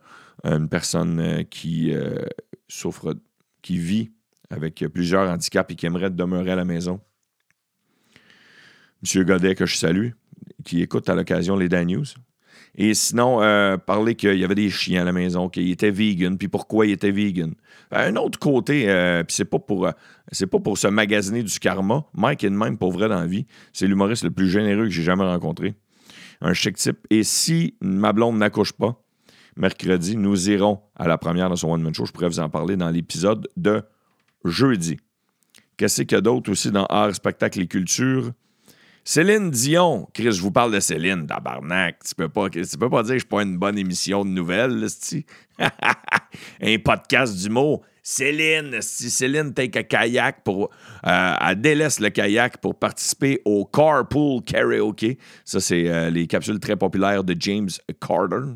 une 0.43 0.69
personne 0.69 1.19
euh, 1.19 1.43
qui 1.43 1.93
euh, 1.93 2.25
souffre, 2.67 3.15
qui 3.61 3.77
vit 3.77 4.11
avec 4.49 4.85
plusieurs 4.93 5.29
handicaps 5.29 5.71
et 5.71 5.75
qui 5.75 5.85
aimerait 5.85 6.09
demeurer 6.09 6.51
à 6.51 6.55
la 6.55 6.65
maison? 6.65 6.99
Monsieur 9.01 9.23
Godet, 9.23 9.55
que 9.55 9.65
je 9.65 9.77
salue, 9.77 10.11
qui 10.63 10.81
écoute 10.81 11.09
à 11.09 11.15
l'occasion 11.15 11.55
les 11.55 11.69
Dan 11.69 11.87
News. 11.87 12.05
Et 12.75 12.93
sinon, 12.93 13.41
euh, 13.41 13.77
parler 13.77 14.15
qu'il 14.15 14.37
y 14.37 14.45
avait 14.45 14.55
des 14.55 14.69
chiens 14.69 15.01
à 15.01 15.05
la 15.05 15.11
maison, 15.11 15.49
qu'il 15.49 15.69
était 15.69 15.91
vegan, 15.91 16.37
puis 16.37 16.47
pourquoi 16.47 16.85
il 16.85 16.93
était 16.93 17.11
vegan. 17.11 17.53
Un 17.91 18.15
autre 18.15 18.39
côté, 18.39 18.89
euh, 18.89 19.23
puis 19.23 19.35
c'est 19.35 19.45
pas 19.45 19.59
pour 19.59 19.87
euh, 19.87 19.91
c'est 20.31 20.47
pas 20.47 20.59
pour 20.59 20.77
se 20.77 20.87
magasiner 20.87 21.43
du 21.43 21.59
karma. 21.59 22.05
Mike 22.13 22.45
est 22.45 22.49
de 22.49 22.55
même 22.55 22.77
pour 22.77 22.93
vrai 22.93 23.09
dans 23.09 23.19
la 23.19 23.27
vie. 23.27 23.45
C'est 23.73 23.87
l'humoriste 23.87 24.23
le 24.23 24.31
plus 24.31 24.49
généreux 24.49 24.85
que 24.85 24.89
j'ai 24.89 25.03
jamais 25.03 25.25
rencontré. 25.25 25.73
Un 26.39 26.53
chic 26.53 26.77
type. 26.77 26.99
Et 27.09 27.23
si 27.23 27.75
ma 27.81 28.13
blonde 28.13 28.37
n'accouche 28.37 28.71
pas, 28.71 29.03
mercredi, 29.57 30.15
nous 30.15 30.49
irons 30.49 30.79
à 30.95 31.09
la 31.09 31.17
première 31.17 31.49
de 31.49 31.55
son 31.55 31.71
One 31.71 31.81
Man 31.81 31.93
Show. 31.93 32.05
Je 32.05 32.13
pourrais 32.13 32.29
vous 32.29 32.39
en 32.39 32.49
parler 32.49 32.77
dans 32.77 32.89
l'épisode 32.89 33.49
de 33.57 33.83
jeudi. 34.45 34.97
Qu'est-ce 35.75 36.03
qu'il 36.03 36.15
y 36.15 36.15
a 36.15 36.21
d'autre 36.21 36.49
aussi 36.51 36.71
dans 36.71 36.85
art, 36.85 37.13
spectacle 37.13 37.59
et 37.59 37.67
culture? 37.67 38.31
Céline 39.03 39.49
Dion. 39.49 40.07
Chris, 40.13 40.31
je 40.31 40.41
vous 40.41 40.51
parle 40.51 40.71
de 40.73 40.79
Céline, 40.79 41.25
tabarnak. 41.25 42.03
Tu 42.07 42.13
peux 42.13 42.29
pas, 42.29 42.49
tu 42.49 42.61
peux 42.77 42.89
pas 42.89 43.01
dire 43.01 43.13
que 43.13 43.15
je 43.15 43.19
suis 43.19 43.27
pas 43.27 43.41
une 43.41 43.57
bonne 43.57 43.77
émission 43.77 44.23
de 44.23 44.29
nouvelles, 44.29 44.79
là. 44.79 44.87
Un 46.61 46.77
podcast 46.77 47.35
d'humour. 47.35 47.81
Céline, 48.03 48.77
si 48.81 49.09
Céline 49.11 49.53
take 49.53 49.77
a 49.77 49.83
kayak 49.83 50.43
pour. 50.43 50.69
euh, 51.05 51.33
elle 51.39 51.61
délaisse 51.61 51.99
le 51.99 52.09
kayak 52.09 52.57
pour 52.57 52.77
participer 52.77 53.41
au 53.45 53.65
Carpool 53.65 54.43
Karaoke. 54.43 55.17
Ça, 55.45 55.59
c'est 55.59 55.87
euh, 55.87 56.09
les 56.09 56.27
capsules 56.27 56.59
très 56.59 56.75
populaires 56.75 57.23
de 57.23 57.35
James 57.39 57.69
Carter. 57.99 58.53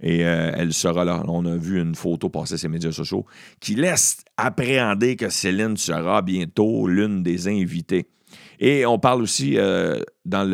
Et 0.00 0.24
euh, 0.24 0.52
elle 0.54 0.72
sera 0.74 1.04
là. 1.04 1.22
On 1.28 1.46
a 1.46 1.56
vu 1.56 1.80
une 1.80 1.94
photo 1.94 2.28
passer 2.28 2.56
sur 2.56 2.68
les 2.68 2.72
médias 2.74 2.92
sociaux 2.92 3.24
qui 3.60 3.74
laisse 3.74 4.18
appréhender 4.36 5.16
que 5.16 5.28
Céline 5.28 5.76
sera 5.76 6.20
bientôt 6.20 6.86
l'une 6.86 7.22
des 7.22 7.48
invitées. 7.48 8.06
Et 8.60 8.86
on 8.86 8.98
parle 8.98 9.22
aussi 9.22 9.58
euh, 9.58 10.00
dans 10.24 10.48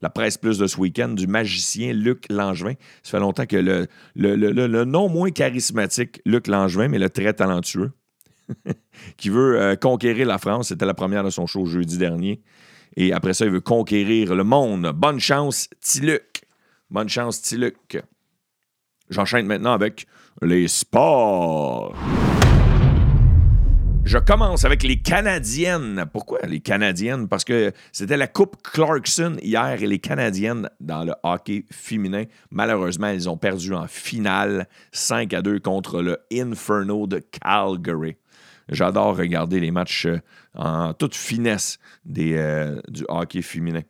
la 0.00 0.10
presse 0.10 0.36
plus 0.38 0.58
de 0.58 0.66
ce 0.66 0.78
week-end 0.78 1.08
du 1.08 1.26
magicien 1.26 1.92
Luc 1.92 2.26
Langevin. 2.30 2.74
Ça 3.02 3.12
fait 3.12 3.20
longtemps 3.20 3.46
que 3.46 3.86
le 4.14 4.84
non 4.84 5.08
moins 5.08 5.30
charismatique 5.30 6.20
Luc 6.24 6.46
Langevin, 6.46 6.88
mais 6.88 6.98
le 6.98 7.10
très 7.10 7.32
talentueux, 7.32 7.92
qui 9.16 9.28
veut 9.28 9.60
euh, 9.60 9.76
conquérir 9.76 10.26
la 10.26 10.38
France, 10.38 10.68
c'était 10.68 10.86
la 10.86 10.94
première 10.94 11.24
de 11.24 11.30
son 11.30 11.46
show 11.46 11.66
jeudi 11.66 11.98
dernier. 11.98 12.40
Et 12.96 13.12
après 13.12 13.34
ça, 13.34 13.44
il 13.44 13.50
veut 13.50 13.60
conquérir 13.60 14.34
le 14.34 14.44
monde. 14.44 14.92
Bonne 14.94 15.20
chance, 15.20 15.68
Tiluc. 15.80 16.42
Bonne 16.90 17.08
chance, 17.08 17.42
Tiluc. 17.42 17.98
J'enchaîne 19.10 19.46
maintenant 19.46 19.72
avec 19.72 20.06
les 20.42 20.68
sports. 20.68 21.94
Je 24.06 24.18
commence 24.18 24.64
avec 24.64 24.84
les 24.84 24.98
Canadiennes. 24.98 26.06
Pourquoi 26.12 26.38
les 26.46 26.60
Canadiennes? 26.60 27.26
Parce 27.26 27.42
que 27.42 27.72
c'était 27.90 28.16
la 28.16 28.28
Coupe 28.28 28.62
Clarkson 28.62 29.36
hier 29.42 29.82
et 29.82 29.86
les 29.88 29.98
Canadiennes 29.98 30.70
dans 30.78 31.02
le 31.02 31.12
hockey 31.24 31.64
féminin. 31.72 32.22
Malheureusement, 32.52 33.08
elles 33.08 33.28
ont 33.28 33.36
perdu 33.36 33.74
en 33.74 33.88
finale 33.88 34.68
5 34.92 35.34
à 35.34 35.42
2 35.42 35.58
contre 35.58 36.02
le 36.02 36.18
Inferno 36.32 37.08
de 37.08 37.18
Calgary. 37.18 38.14
J'adore 38.68 39.16
regarder 39.16 39.58
les 39.58 39.72
matchs 39.72 40.06
euh, 40.06 40.20
en 40.54 40.94
toute 40.94 41.16
finesse 41.16 41.80
euh, 42.16 42.80
du 42.86 43.04
hockey 43.08 43.42
féminin. 43.42 43.82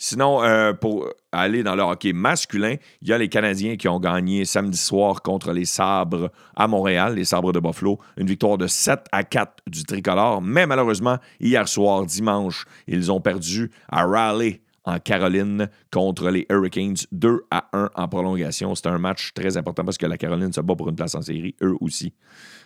Sinon, 0.00 0.44
euh, 0.44 0.72
pour 0.74 1.08
aller 1.32 1.64
dans 1.64 1.74
le 1.74 1.82
hockey 1.82 2.12
masculin, 2.12 2.76
il 3.02 3.08
y 3.08 3.12
a 3.12 3.18
les 3.18 3.28
Canadiens 3.28 3.76
qui 3.76 3.88
ont 3.88 3.98
gagné 3.98 4.44
samedi 4.44 4.78
soir 4.78 5.22
contre 5.22 5.52
les 5.52 5.64
Sabres 5.64 6.30
à 6.54 6.68
Montréal, 6.68 7.16
les 7.16 7.24
Sabres 7.24 7.52
de 7.52 7.58
Buffalo. 7.58 7.98
Une 8.16 8.28
victoire 8.28 8.58
de 8.58 8.68
7 8.68 9.00
à 9.10 9.24
4 9.24 9.64
du 9.66 9.82
tricolore. 9.82 10.40
Mais 10.40 10.66
malheureusement, 10.66 11.18
hier 11.40 11.66
soir, 11.66 12.06
dimanche, 12.06 12.64
ils 12.86 13.10
ont 13.10 13.20
perdu 13.20 13.72
à 13.88 14.06
Raleigh 14.06 14.60
en 14.84 15.00
Caroline 15.00 15.68
contre 15.90 16.30
les 16.30 16.46
Hurricanes 16.48 16.96
2 17.10 17.42
à 17.50 17.68
1 17.72 17.90
en 17.92 18.08
prolongation. 18.08 18.76
C'était 18.76 18.90
un 18.90 18.98
match 18.98 19.32
très 19.34 19.56
important 19.56 19.84
parce 19.84 19.98
que 19.98 20.06
la 20.06 20.16
Caroline 20.16 20.52
se 20.52 20.60
bat 20.60 20.76
pour 20.76 20.88
une 20.88 20.96
place 20.96 21.16
en 21.16 21.22
série, 21.22 21.56
eux 21.60 21.74
aussi. 21.80 22.14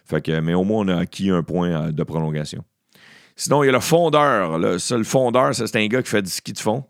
Fait 0.05 0.21
que, 0.21 0.39
mais 0.41 0.53
au 0.53 0.65
moins, 0.65 0.85
on 0.85 0.89
a 0.89 0.99
acquis 0.99 1.31
un 1.31 1.43
point 1.43 1.71
euh, 1.71 1.93
de 1.93 2.03
prolongation. 2.03 2.63
Sinon, 3.37 3.63
il 3.63 3.67
y 3.67 3.69
a 3.71 3.73
le 3.73 3.81
fondeur. 3.81 4.59
Le 4.59 4.79
seul 4.79 5.05
fondeur, 5.05 5.55
c'est 5.55 5.75
un 5.77 5.87
gars 5.87 6.03
qui 6.03 6.11
fait 6.11 6.23
du 6.23 6.31
ski 6.31 6.53
de 6.53 6.59
fond. 6.59 6.85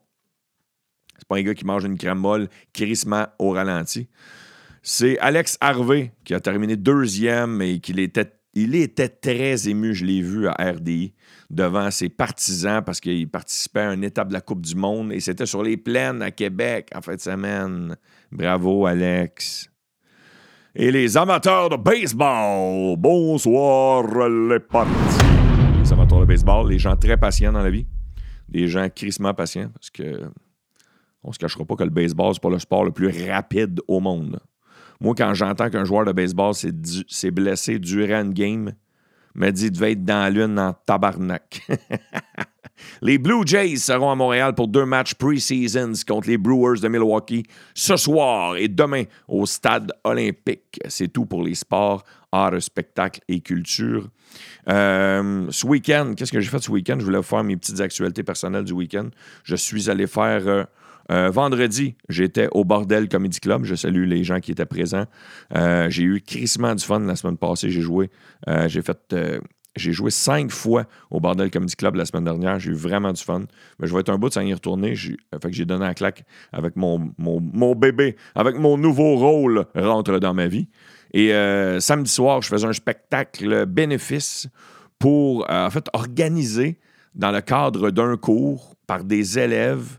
C'est 1.23 1.29
pas 1.29 1.37
un 1.37 1.43
gars 1.43 1.55
qui 1.55 1.65
mange 1.65 1.85
une 1.85 1.97
crème 1.97 2.19
molle 2.19 2.49
crissement 2.73 3.29
au 3.39 3.51
ralenti. 3.51 4.09
C'est 4.83 5.21
Alex 5.21 5.57
Harvey 5.61 6.13
qui 6.25 6.35
a 6.35 6.41
terminé 6.41 6.75
deuxième 6.75 7.63
et 7.63 7.79
qu'il 7.79 8.01
était, 8.01 8.33
il 8.55 8.75
était 8.75 9.09
très 9.09 9.69
ému, 9.69 9.95
je 9.95 10.05
l'ai 10.05 10.21
vu 10.21 10.49
à 10.49 10.55
RDI, 10.59 11.15
devant 11.49 11.93
ses 11.93 12.09
partisans 12.09 12.83
parce 12.85 12.99
qu'il 12.99 13.29
participait 13.29 13.83
à 13.83 13.93
une 13.95 14.03
étape 14.03 14.31
de 14.31 14.33
la 14.33 14.41
Coupe 14.41 14.63
du 14.63 14.75
Monde 14.75 15.13
et 15.13 15.21
c'était 15.21 15.47
sur 15.47 15.63
les 15.63 15.77
plaines 15.77 16.23
à 16.23 16.33
Québec 16.33 16.89
en 16.93 17.01
fin 17.03 17.15
de 17.15 17.21
semaine. 17.21 17.97
Bravo, 18.33 18.87
Alex. 18.87 19.71
Et 20.75 20.91
les 20.91 21.17
amateurs 21.17 21.69
de 21.69 21.77
baseball, 21.77 22.97
bonsoir 22.97 24.03
les 24.29 24.59
potes. 24.59 24.89
Les 25.85 25.93
amateurs 25.93 26.19
de 26.19 26.25
baseball, 26.25 26.69
les 26.69 26.81
gens 26.81 26.97
très 26.97 27.17
patients 27.17 27.53
dans 27.53 27.63
la 27.63 27.71
vie. 27.71 27.87
Des 28.49 28.67
gens 28.67 28.89
crissement 28.89 29.33
patients 29.35 29.71
parce 29.73 29.91
que 29.91 30.29
on 31.25 31.33
se 31.33 31.39
cachera 31.39 31.65
pas 31.65 31.77
que 31.77 31.85
le 31.85 31.91
baseball, 31.91 32.35
c'est 32.35 32.43
pas 32.43 32.51
le 32.51 32.59
sport 32.59 32.85
le 32.85 32.91
plus 32.91 33.31
rapide 33.31 33.81
au 33.89 34.01
monde. 34.01 34.41
Moi, 35.01 35.15
quand 35.17 35.35
j'entends 35.35 35.69
qu'un 35.69 35.85
joueur 35.85 36.05
de 36.05 36.13
baseball 36.13 36.55
s'est 36.55 37.31
blessé 37.31 37.79
durant 37.79 38.23
une 38.23 38.33
game, 38.33 38.73
me 39.35 39.51
dit 39.51 39.71
de 39.71 39.75
devait 39.75 39.93
être 39.93 40.05
dans 40.05 40.21
la 40.21 40.31
lune 40.31 40.59
en 40.59 40.75
tabarnak. 40.87 41.63
les 43.03 43.19
Blue 43.19 43.43
Jays 43.47 43.77
seront 43.77 44.11
à 44.11 44.15
Montréal 44.15 44.55
pour 44.55 44.69
deux 44.69 44.85
matchs 44.85 45.15
pre-seasons 45.15 45.93
contre 46.07 46.29
les 46.29 46.39
Brewers 46.39 46.81
de 46.81 46.89
Milwaukee 46.89 47.45
ce 47.75 47.97
soir 47.97 48.57
et 48.57 48.69
demain 48.69 49.05
au 49.29 49.47
stade 49.47 49.93
olympique. 50.05 50.79
C'est 50.89 51.09
tout 51.09 51.27
pour 51.27 51.43
les 51.43 51.55
sports, 51.55 52.05
arts, 52.31 52.61
spectacles 52.61 53.21
et 53.29 53.41
culture. 53.41 54.09
Euh, 54.69 55.47
ce 55.51 55.67
week-end, 55.67 56.13
qu'est-ce 56.17 56.33
que 56.33 56.41
j'ai 56.41 56.51
fait 56.51 56.63
ce 56.63 56.71
week-end? 56.71 56.97
Je 56.99 57.05
voulais 57.05 57.23
faire 57.23 57.43
mes 57.43 57.57
petites 57.57 57.81
actualités 57.81 58.23
personnelles 58.23 58.65
du 58.65 58.73
week-end. 58.73 59.09
Je 59.45 59.57
suis 59.57 59.91
allé 59.91 60.07
faire... 60.07 60.47
Euh, 60.47 60.65
euh, 61.11 61.31
vendredi, 61.31 61.97
j'étais 62.09 62.49
au 62.53 62.65
Bordel 62.65 63.09
Comedy 63.09 63.41
Club. 63.41 63.65
Je 63.65 63.75
salue 63.75 64.07
les 64.07 64.25
gens 64.25 64.41
qui 64.41 64.53
étaient 64.53 64.67
présents. 64.67 65.07
Euh, 65.55 65.91
j'ai 65.91 66.05
eu 66.05 66.21
crissement 66.21 66.75
du 66.75 66.85
fun 66.85 67.01
la 67.01 67.17
semaine 67.17 67.37
passée. 67.37 67.71
J'ai 67.71 67.81
joué. 67.81 68.11
Euh, 68.49 68.69
j'ai 69.75 69.93
joué 69.93 70.11
cinq 70.11 70.51
fois 70.51 70.85
au 71.11 71.19
Bordel 71.19 71.51
Comedy 71.51 71.75
Club 71.75 71.95
la 71.95 72.05
semaine 72.05 72.25
dernière. 72.25 72.59
J'ai 72.59 72.71
eu 72.71 72.75
vraiment 72.75 73.13
du 73.13 73.23
fun. 73.23 73.45
Mais 73.79 73.87
je 73.87 73.95
vais 73.95 74.01
être 74.01 74.11
un 74.11 74.19
bout 74.19 74.29
de 74.29 74.43
y 74.43 74.53
retourner. 74.53 74.95
J'ai, 74.95 75.17
j'ai 75.49 75.65
donné 75.65 75.87
un 75.87 75.95
claque 75.95 76.25
avec 76.53 76.77
mon, 76.77 77.11
mon, 77.19 77.75
bébé, 77.75 78.17
avec 78.35 78.57
mon 78.57 78.77
nouveau 78.77 79.17
rôle 79.17 79.65
rentre 79.75 80.19
dans 80.19 80.35
ma 80.35 80.47
vie. 80.47 80.69
Et 81.15 81.31
samedi 81.79 82.11
soir, 82.11 82.43
je 82.43 82.49
faisais 82.49 82.67
un 82.67 82.73
spectacle 82.75 83.65
bénéfice 83.65 84.47
pour, 84.99 85.47
en 85.51 85.71
fait, 85.71 85.89
organiser 85.95 86.79
dans 87.15 87.31
le 87.31 87.41
cadre 87.41 87.91
d'un 87.91 88.19
cours 88.19 88.77
par 88.87 89.05
des 89.05 89.39
élèves 89.39 89.99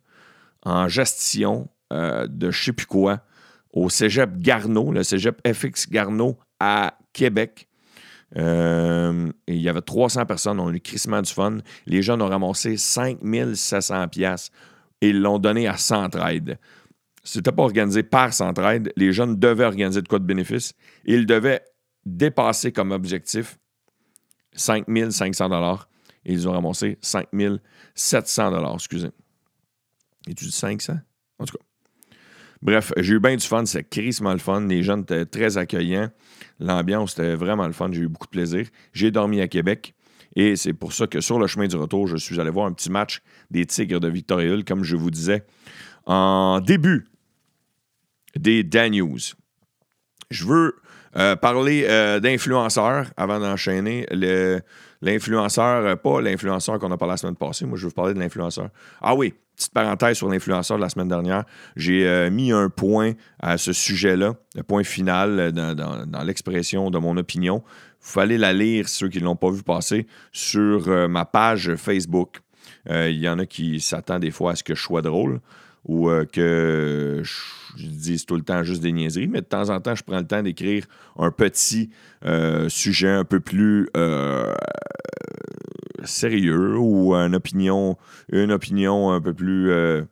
en 0.65 0.87
gestion 0.87 1.69
euh, 1.91 2.27
de 2.27 2.51
je 2.51 2.65
sais 2.65 2.73
plus 2.73 2.85
quoi 2.85 3.21
au 3.73 3.89
cégep 3.89 4.37
Garneau, 4.37 4.91
le 4.91 5.03
cégep 5.03 5.41
FX 5.51 5.89
Garneau 5.89 6.37
à 6.59 6.97
Québec. 7.11 7.67
Euh, 8.37 9.31
il 9.47 9.61
y 9.61 9.69
avait 9.69 9.81
300 9.81 10.25
personnes, 10.25 10.59
on 10.59 10.69
a 10.69 10.71
eu 10.71 10.79
crissement 10.79 11.21
du 11.21 11.31
fun. 11.31 11.57
Les 11.85 12.01
jeunes 12.01 12.21
ont 12.21 12.29
ramassé 12.29 12.77
5700 12.77 14.07
pièces 14.07 14.51
et 15.01 15.09
ils 15.09 15.19
l'ont 15.19 15.39
donné 15.39 15.67
à 15.67 15.77
Centraide. 15.77 16.57
C'était 17.23 17.51
pas 17.51 17.63
organisé 17.63 18.03
par 18.03 18.33
Centraide. 18.33 18.91
Les 18.95 19.11
jeunes 19.11 19.37
devaient 19.39 19.65
organiser 19.65 20.01
de 20.01 20.07
quoi 20.07 20.19
de 20.19 20.25
bénéfice. 20.25 20.73
Ils 21.05 21.25
devaient 21.25 21.63
dépasser 22.05 22.71
comme 22.71 22.91
objectif 22.91 23.57
5500 24.53 25.49
dollars. 25.49 25.87
Ils 26.25 26.47
ont 26.47 26.51
ramassé 26.51 26.97
5700 27.01 28.51
dollars, 28.51 28.75
excusez. 28.75 29.09
Et 30.27 30.33
tu 30.33 30.45
dis 30.45 30.51
500? 30.51 30.93
En 31.39 31.45
tout 31.45 31.57
cas. 31.57 31.63
Bref, 32.61 32.93
j'ai 32.97 33.15
eu 33.15 33.19
bien 33.19 33.35
du 33.35 33.45
fun. 33.45 33.65
C'est 33.65 33.83
crissement 33.83 34.31
le 34.31 34.39
fun. 34.39 34.61
Les 34.61 34.83
jeunes 34.83 35.01
étaient 35.01 35.25
très 35.25 35.57
accueillants. 35.57 36.09
L'ambiance 36.59 37.13
était 37.13 37.35
vraiment 37.35 37.67
le 37.67 37.73
fun. 37.73 37.89
J'ai 37.91 38.01
eu 38.01 38.07
beaucoup 38.07 38.27
de 38.27 38.31
plaisir. 38.31 38.67
J'ai 38.93 39.11
dormi 39.11 39.41
à 39.41 39.47
Québec. 39.47 39.93
Et 40.35 40.55
c'est 40.55 40.73
pour 40.73 40.93
ça 40.93 41.07
que 41.07 41.21
sur 41.21 41.39
le 41.39 41.47
chemin 41.47 41.67
du 41.67 41.75
retour, 41.75 42.07
je 42.07 42.15
suis 42.15 42.39
allé 42.39 42.49
voir 42.49 42.67
un 42.67 42.73
petit 42.73 42.89
match 42.89 43.21
des 43.51 43.65
Tigres 43.65 43.99
de 43.99 44.07
Victoria 44.07 44.55
comme 44.65 44.83
je 44.83 44.95
vous 44.95 45.11
disais, 45.11 45.43
en 46.05 46.59
début 46.59 47.05
des 48.35 48.63
Dan 48.63 48.93
News. 48.93 49.19
Je 50.31 50.45
veux 50.45 50.75
euh, 51.15 51.35
parler 51.35 51.85
euh, 51.87 52.19
d'influenceurs 52.19 53.07
avant 53.15 53.39
d'enchaîner. 53.39 54.07
L'influenceur, 55.01 55.99
pas 55.99 56.21
l'influenceur 56.21 56.79
qu'on 56.79 56.91
a 56.91 56.97
parlé 56.97 57.11
la 57.11 57.17
semaine 57.17 57.35
passée. 57.35 57.65
Moi, 57.65 57.77
je 57.77 57.85
veux 57.85 57.91
parler 57.91 58.13
de 58.13 58.19
l'influenceur. 58.19 58.69
Ah 59.01 59.13
oui, 59.13 59.33
petite 59.55 59.73
parenthèse 59.73 60.17
sur 60.17 60.29
l'influenceur 60.29 60.77
de 60.77 60.81
la 60.81 60.89
semaine 60.89 61.07
dernière. 61.07 61.43
J'ai 61.75 62.29
mis 62.31 62.51
un 62.51 62.69
point 62.69 63.13
à 63.39 63.57
ce 63.57 63.73
sujet-là, 63.73 64.33
le 64.55 64.63
point 64.63 64.83
final 64.83 65.51
dans, 65.51 66.23
l'expression 66.23 66.89
de 66.89 66.97
mon 66.97 67.17
opinion. 67.17 67.63
Il 68.01 68.11
fallait 68.11 68.37
la 68.37 68.53
lire, 68.53 68.89
ceux 68.89 69.09
qui 69.09 69.19
ne 69.19 69.25
l'ont 69.25 69.35
pas 69.35 69.51
vu 69.51 69.63
passer, 69.63 70.07
sur 70.31 70.87
ma 71.07 71.25
page 71.25 71.75
Facebook. 71.75 72.41
Il 72.89 73.17
y 73.17 73.29
en 73.29 73.39
a 73.39 73.45
qui 73.45 73.79
s'attendent 73.79 74.21
des 74.21 74.31
fois 74.31 74.51
à 74.51 74.55
ce 74.55 74.63
que 74.63 74.75
je 74.75 74.81
sois 74.81 75.01
drôle 75.01 75.39
ou 75.85 76.09
que 76.31 77.21
je 77.75 77.87
dis 77.87 78.25
tout 78.25 78.35
le 78.35 78.41
temps 78.41 78.63
juste 78.63 78.81
des 78.81 78.91
niaiseries, 78.91 79.27
mais 79.27 79.41
de 79.41 79.45
temps 79.45 79.69
en 79.69 79.79
temps, 79.79 79.95
je 79.95 80.03
prends 80.03 80.19
le 80.19 80.27
temps 80.27 80.41
d'écrire 80.41 80.85
un 81.17 81.31
petit 81.31 81.89
euh, 82.25 82.69
sujet 82.69 83.09
un 83.09 83.25
peu 83.25 83.39
plus 83.39 83.87
euh, 83.97 84.53
sérieux 86.03 86.77
ou 86.77 87.13
une 87.13 87.35
opinion, 87.35 87.97
une 88.31 88.51
opinion 88.51 89.11
un 89.11 89.21
peu 89.21 89.33
plus 89.33 89.71
euh, 89.71 90.03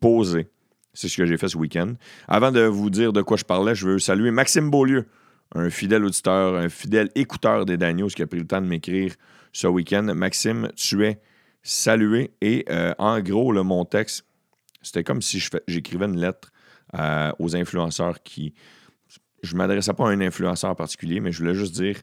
posée. 0.00 0.48
C'est 0.94 1.08
ce 1.08 1.16
que 1.16 1.26
j'ai 1.26 1.38
fait 1.38 1.48
ce 1.48 1.56
week-end. 1.56 1.94
Avant 2.28 2.52
de 2.52 2.60
vous 2.60 2.90
dire 2.90 3.12
de 3.12 3.22
quoi 3.22 3.36
je 3.36 3.44
parlais, 3.44 3.74
je 3.74 3.86
veux 3.86 3.98
saluer 3.98 4.30
Maxime 4.30 4.70
Beaulieu, 4.70 5.06
un 5.54 5.70
fidèle 5.70 6.04
auditeur, 6.04 6.56
un 6.56 6.68
fidèle 6.68 7.10
écouteur 7.14 7.64
des 7.64 7.76
Daniels 7.76 8.12
qui 8.12 8.22
a 8.22 8.26
pris 8.26 8.38
le 8.38 8.46
temps 8.46 8.60
de 8.60 8.66
m'écrire 8.66 9.14
ce 9.52 9.66
week-end. 9.66 10.02
Maxime, 10.14 10.68
tu 10.76 11.04
es 11.06 11.20
salué. 11.62 12.32
Et 12.42 12.66
en 12.98 13.20
gros, 13.20 13.52
le, 13.52 13.62
mon 13.62 13.86
texte, 13.86 14.26
c'était 14.82 15.04
comme 15.04 15.22
si 15.22 15.42
j'écrivais 15.66 16.06
une 16.06 16.20
lettre 16.20 16.52
euh, 16.98 17.32
aux 17.38 17.56
influenceurs 17.56 18.22
qui. 18.22 18.54
Je 19.42 19.54
ne 19.54 19.58
m'adressais 19.58 19.92
pas 19.92 20.08
à 20.08 20.12
un 20.12 20.20
influenceur 20.20 20.76
particulier, 20.76 21.18
mais 21.18 21.32
je 21.32 21.38
voulais 21.38 21.54
juste 21.54 21.74
dire 21.74 21.96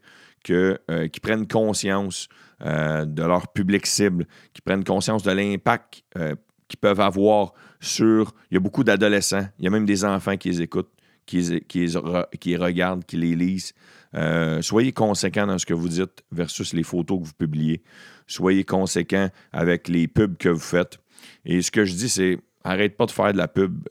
que, 0.43 0.79
euh, 0.89 1.07
qu'ils 1.07 1.21
prennent 1.21 1.47
conscience 1.47 2.27
euh, 2.61 3.05
de 3.05 3.23
leur 3.23 3.47
public 3.49 3.85
cible, 3.85 4.25
qu'ils 4.53 4.63
prennent 4.63 4.83
conscience 4.83 5.23
de 5.23 5.31
l'impact 5.31 6.03
qu'ils 6.67 6.79
peuvent 6.79 6.99
avoir 6.99 7.53
sur. 7.79 8.33
Il 8.51 8.55
y 8.55 8.57
a 8.57 8.59
beaucoup 8.59 8.83
d'adolescents, 8.83 9.47
il 9.57 9.65
y 9.65 9.67
a 9.67 9.71
même 9.71 9.85
des 9.85 10.05
enfants 10.05 10.37
qui 10.37 10.49
les 10.49 10.61
écoutent, 10.61 10.91
qui 11.25 11.41
les, 11.41 11.61
qui 11.61 11.85
qui 12.39 12.57
regardent, 12.57 13.05
qui 13.05 13.17
les 13.17 13.35
lisent. 13.35 13.73
soyez 14.61 14.91
conséquents 14.91 15.47
dans 15.47 15.57
ce 15.57 15.65
que 15.65 15.73
vous 15.73 15.89
dites 15.89 16.23
versus 16.31 16.73
les 16.73 16.83
photos 16.83 17.19
que 17.19 17.25
vous 17.25 17.33
publiez. 17.33 17.83
Soyez 18.27 18.63
conséquents 18.63 19.29
avec 19.51 19.87
les 19.87 20.07
pubs 20.07 20.37
que 20.37 20.49
vous 20.49 20.59
faites. 20.59 20.99
Et 21.45 21.61
ce 21.61 21.71
que 21.71 21.85
je 21.85 21.93
dis, 21.93 22.09
c'est 22.09 22.37
arrête 22.63 22.97
pas 22.97 23.05
de 23.05 23.11
faire 23.11 23.33
de 23.33 23.37
la 23.37 23.47
pub 23.47 23.87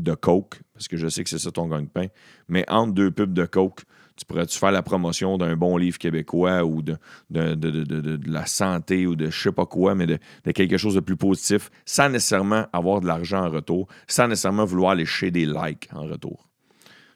de 0.00 0.14
Coke, 0.14 0.60
parce 0.72 0.88
que 0.88 0.96
je 0.96 1.08
sais 1.08 1.22
que 1.24 1.30
c'est 1.30 1.38
ça 1.38 1.50
ton 1.50 1.66
gagne-pain, 1.66 2.06
mais 2.48 2.64
entre 2.68 2.92
deux 2.92 3.10
pubs 3.10 3.32
de 3.32 3.44
Coke, 3.44 3.82
Tu 4.20 4.26
pourrais-tu 4.26 4.58
faire 4.58 4.70
la 4.70 4.82
promotion 4.82 5.38
d'un 5.38 5.56
bon 5.56 5.78
livre 5.78 5.96
québécois 5.96 6.62
ou 6.62 6.82
de, 6.82 6.98
la 7.30 8.44
santé 8.44 9.06
ou 9.06 9.16
de 9.16 9.30
je 9.30 9.42
sais 9.42 9.50
pas 9.50 9.64
quoi, 9.64 9.94
mais 9.94 10.06
de, 10.06 10.18
de 10.44 10.52
quelque 10.52 10.76
chose 10.76 10.94
de 10.94 11.00
plus 11.00 11.16
positif, 11.16 11.70
sans 11.86 12.10
nécessairement 12.10 12.66
avoir 12.74 13.00
de 13.00 13.06
l'argent 13.06 13.46
en 13.46 13.48
retour, 13.48 13.88
sans 14.06 14.28
nécessairement 14.28 14.66
vouloir 14.66 14.94
lécher 14.94 15.30
des 15.30 15.46
likes 15.46 15.88
en 15.94 16.02
retour? 16.02 16.46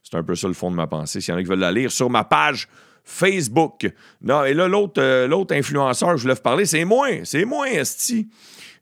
C'est 0.02 0.16
un 0.16 0.22
peu 0.22 0.34
ça 0.34 0.48
le 0.48 0.54
fond 0.54 0.70
de 0.70 0.76
ma 0.76 0.86
pensée. 0.86 1.20
S'il 1.20 1.32
y 1.32 1.34
en 1.34 1.40
a 1.40 1.42
qui 1.42 1.48
veulent 1.48 1.58
la 1.58 1.72
lire 1.72 1.92
sur 1.92 2.08
ma 2.08 2.24
page 2.24 2.68
Facebook. 3.04 3.86
Non, 4.22 4.44
et 4.44 4.54
là, 4.54 4.66
l'autre 4.66 5.00
euh, 5.00 5.28
l'autre 5.28 5.54
influenceur 5.54 6.16
je 6.16 6.22
voulais 6.22 6.34
vous 6.34 6.40
parler, 6.40 6.64
c'est 6.64 6.84
moi. 6.84 7.08
C'est 7.24 7.44
moi, 7.44 7.70
Esti. 7.70 8.28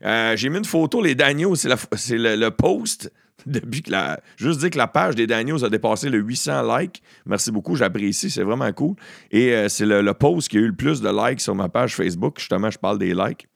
Euh, 0.05 0.37
J'ai 0.37 0.49
mis 0.49 0.59
une 0.59 0.64
photo, 0.64 1.02
les 1.02 1.14
Daniels, 1.14 1.57
c'est 1.57 2.17
le, 2.17 2.49
post. 2.50 3.12
Depuis 3.45 3.83
que 3.83 3.91
la. 3.91 4.21
Juste 4.37 4.61
dire 4.61 4.71
que 4.71 4.79
la 4.79 4.87
page 4.87 5.17
des 5.17 5.26
Daniels 5.26 5.64
a 5.64 5.69
dépassé 5.69 6.09
le 6.09 6.19
800 6.19 6.79
likes. 6.79 7.02
Merci 7.26 7.50
beaucoup, 7.50 7.75
j'apprécie, 7.75 8.31
c'est 8.31 8.45
vraiment 8.45 8.73
cool. 8.73 8.95
Et 9.33 9.52
euh, 9.52 9.69
c'est 9.69 9.87
le, 9.87 10.00
le 10.00 10.14
post 10.14 10.49
qui 10.49 10.59
a 10.59 10.61
eu 10.61 10.69
le 10.69 10.76
plus 10.76 11.00
de 11.00 11.09
likes 11.09 11.41
sur 11.41 11.55
ma 11.57 11.69
page 11.69 11.97
Facebook. 11.97 12.38
Justement, 12.38 12.71
je 12.71 12.79
parle 12.79 12.99
des 12.99 13.14
likes. 13.14 13.49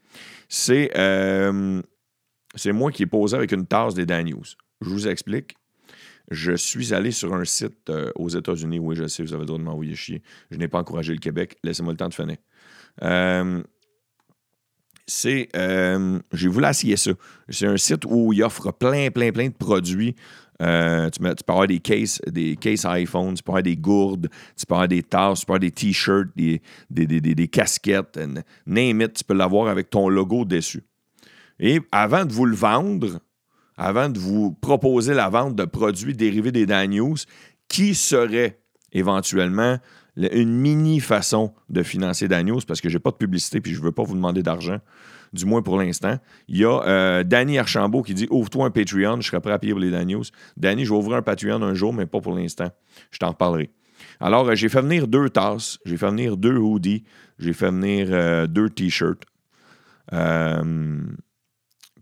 C'est 0.49 0.91
c'est 2.57 2.73
moi 2.73 2.91
qui 2.91 3.03
ai 3.03 3.07
posé 3.07 3.37
avec 3.37 3.53
une 3.53 3.67
tasse 3.67 3.95
des 3.95 4.07
Daniels. 4.07 4.57
Je 4.81 4.89
vous 4.89 5.07
explique. 5.07 5.55
Je 6.31 6.53
suis 6.53 6.93
allé 6.93 7.13
sur 7.13 7.35
un 7.35 7.45
site 7.45 7.89
euh, 7.89 8.11
aux 8.17 8.29
États-Unis. 8.29 8.79
Oui, 8.79 8.97
je 8.97 9.07
sais, 9.07 9.23
vous 9.23 9.33
avez 9.33 9.43
le 9.43 9.47
droit 9.47 9.59
de 9.59 9.65
m'envoyer 9.65 9.95
chier. 9.95 10.23
Je 10.51 10.59
n'ai 10.59 10.69
pas 10.69 10.81
encouragé 10.81 11.13
le 11.13 11.21
Québec. 11.21 11.57
Laissez-moi 11.63 11.93
le 11.93 11.97
temps 11.97 12.09
de 12.09 12.15
finir. 12.15 12.37
Euh, 13.03 13.63
c'est. 15.07 15.49
euh, 15.55 16.19
J'ai 16.33 16.49
voulu 16.49 16.67
essayer 16.67 16.97
ça. 16.97 17.13
C'est 17.49 17.67
un 17.67 17.77
site 17.77 18.05
où 18.07 18.33
il 18.33 18.43
offre 18.43 18.73
plein, 18.73 19.11
plein, 19.11 19.31
plein 19.31 19.49
de 19.49 19.55
produits. 19.55 20.17
Tu, 20.59 20.65
peux 20.65 21.35
avoir 21.49 21.67
des 21.67 21.81
cases, 21.81 22.21
des 22.27 22.57
cases 22.57 22.87
iPhone, 22.87 23.35
tu 23.35 23.43
peux 23.43 23.53
avoir 23.53 23.63
des 23.63 23.77
gourdes, 23.77 24.31
tu 24.57 24.65
peux 24.65 24.75
avoir 24.75 24.89
des 24.89 25.03
tasses, 25.03 25.41
tu 25.41 25.47
peux 25.47 25.53
avoir 25.53 25.61
des 25.61 25.71
t-shirts, 25.71 26.31
des, 26.35 27.49
casquettes, 27.49 28.19
name 28.67 29.07
tu 29.09 29.23
peux 29.23 29.35
l'avoir 29.35 29.69
avec 29.69 29.91
ton 29.91 30.09
logo 30.09 30.47
dessus. 30.47 30.83
Et 31.61 31.81
avant 31.93 32.25
de 32.25 32.33
vous 32.33 32.47
le 32.47 32.57
vendre, 32.57 33.21
avant 33.77 34.09
de 34.09 34.19
vous 34.19 34.53
proposer 34.53 35.15
la 35.15 35.29
vente 35.29 35.55
de 35.57 35.65
produits 35.65 36.15
dérivés 36.15 36.53
des 36.53 36.67
Dan 36.67 36.91
News, 36.91 37.17
qui 37.69 37.95
serait 37.95 38.59
éventuellement 38.93 39.79
le- 40.17 40.35
une 40.37 40.51
mini 40.55 41.01
façon 41.01 41.53
de 41.69 41.83
financer 41.83 42.29
Dan 42.29 42.47
News, 42.47 42.61
parce 42.67 42.81
que 42.81 42.89
j'ai 42.89 42.99
pas 42.99 43.11
de 43.11 43.17
publicité 43.17 43.61
puis 43.61 43.75
je 43.75 43.83
veux 43.83 43.93
pas 43.93 44.03
vous 44.03 44.15
demander 44.15 44.43
d'argent, 44.43 44.79
du 45.33 45.45
moins 45.45 45.61
pour 45.61 45.79
l'instant. 45.79 46.19
Il 46.49 46.57
y 46.57 46.65
a 46.65 46.81
euh, 46.87 47.23
Danny 47.25 47.59
Archambault 47.59 48.03
qui 48.03 48.15
dit 48.15 48.27
Ouvre-toi 48.31 48.65
un 48.67 48.71
Patreon, 48.71 49.21
je 49.21 49.29
serais 49.29 49.41
prêt 49.41 49.53
à 49.53 49.59
payer 49.59 49.73
pour 49.75 49.81
les 49.81 49.91
Dan 49.91 50.07
News. 50.09 50.25
Danny, 50.57 50.85
je 50.87 50.91
vais 50.91 50.97
ouvrir 50.97 51.19
un 51.19 51.23
Patreon 51.23 51.61
un 51.63 51.75
jour, 51.75 51.93
mais 51.93 52.07
pas 52.07 52.21
pour 52.21 52.35
l'instant. 52.35 52.71
Je 53.11 53.19
t'en 53.19 53.29
reparlerai. 53.31 53.71
Alors, 54.21 54.49
euh, 54.49 54.55
j'ai 54.55 54.69
fait 54.71 54.81
venir 54.81 55.07
deux 55.09 55.29
tasses, 55.29 55.79
j'ai 55.85 55.97
fait 55.99 56.09
venir 56.09 56.37
deux 56.39 56.57
hoodies, 56.57 57.05
j'ai 57.39 57.53
fait 57.53 57.71
venir 57.71 58.09
euh, 58.11 58.47
deux 58.47 58.71
t-shirts. 58.71 59.25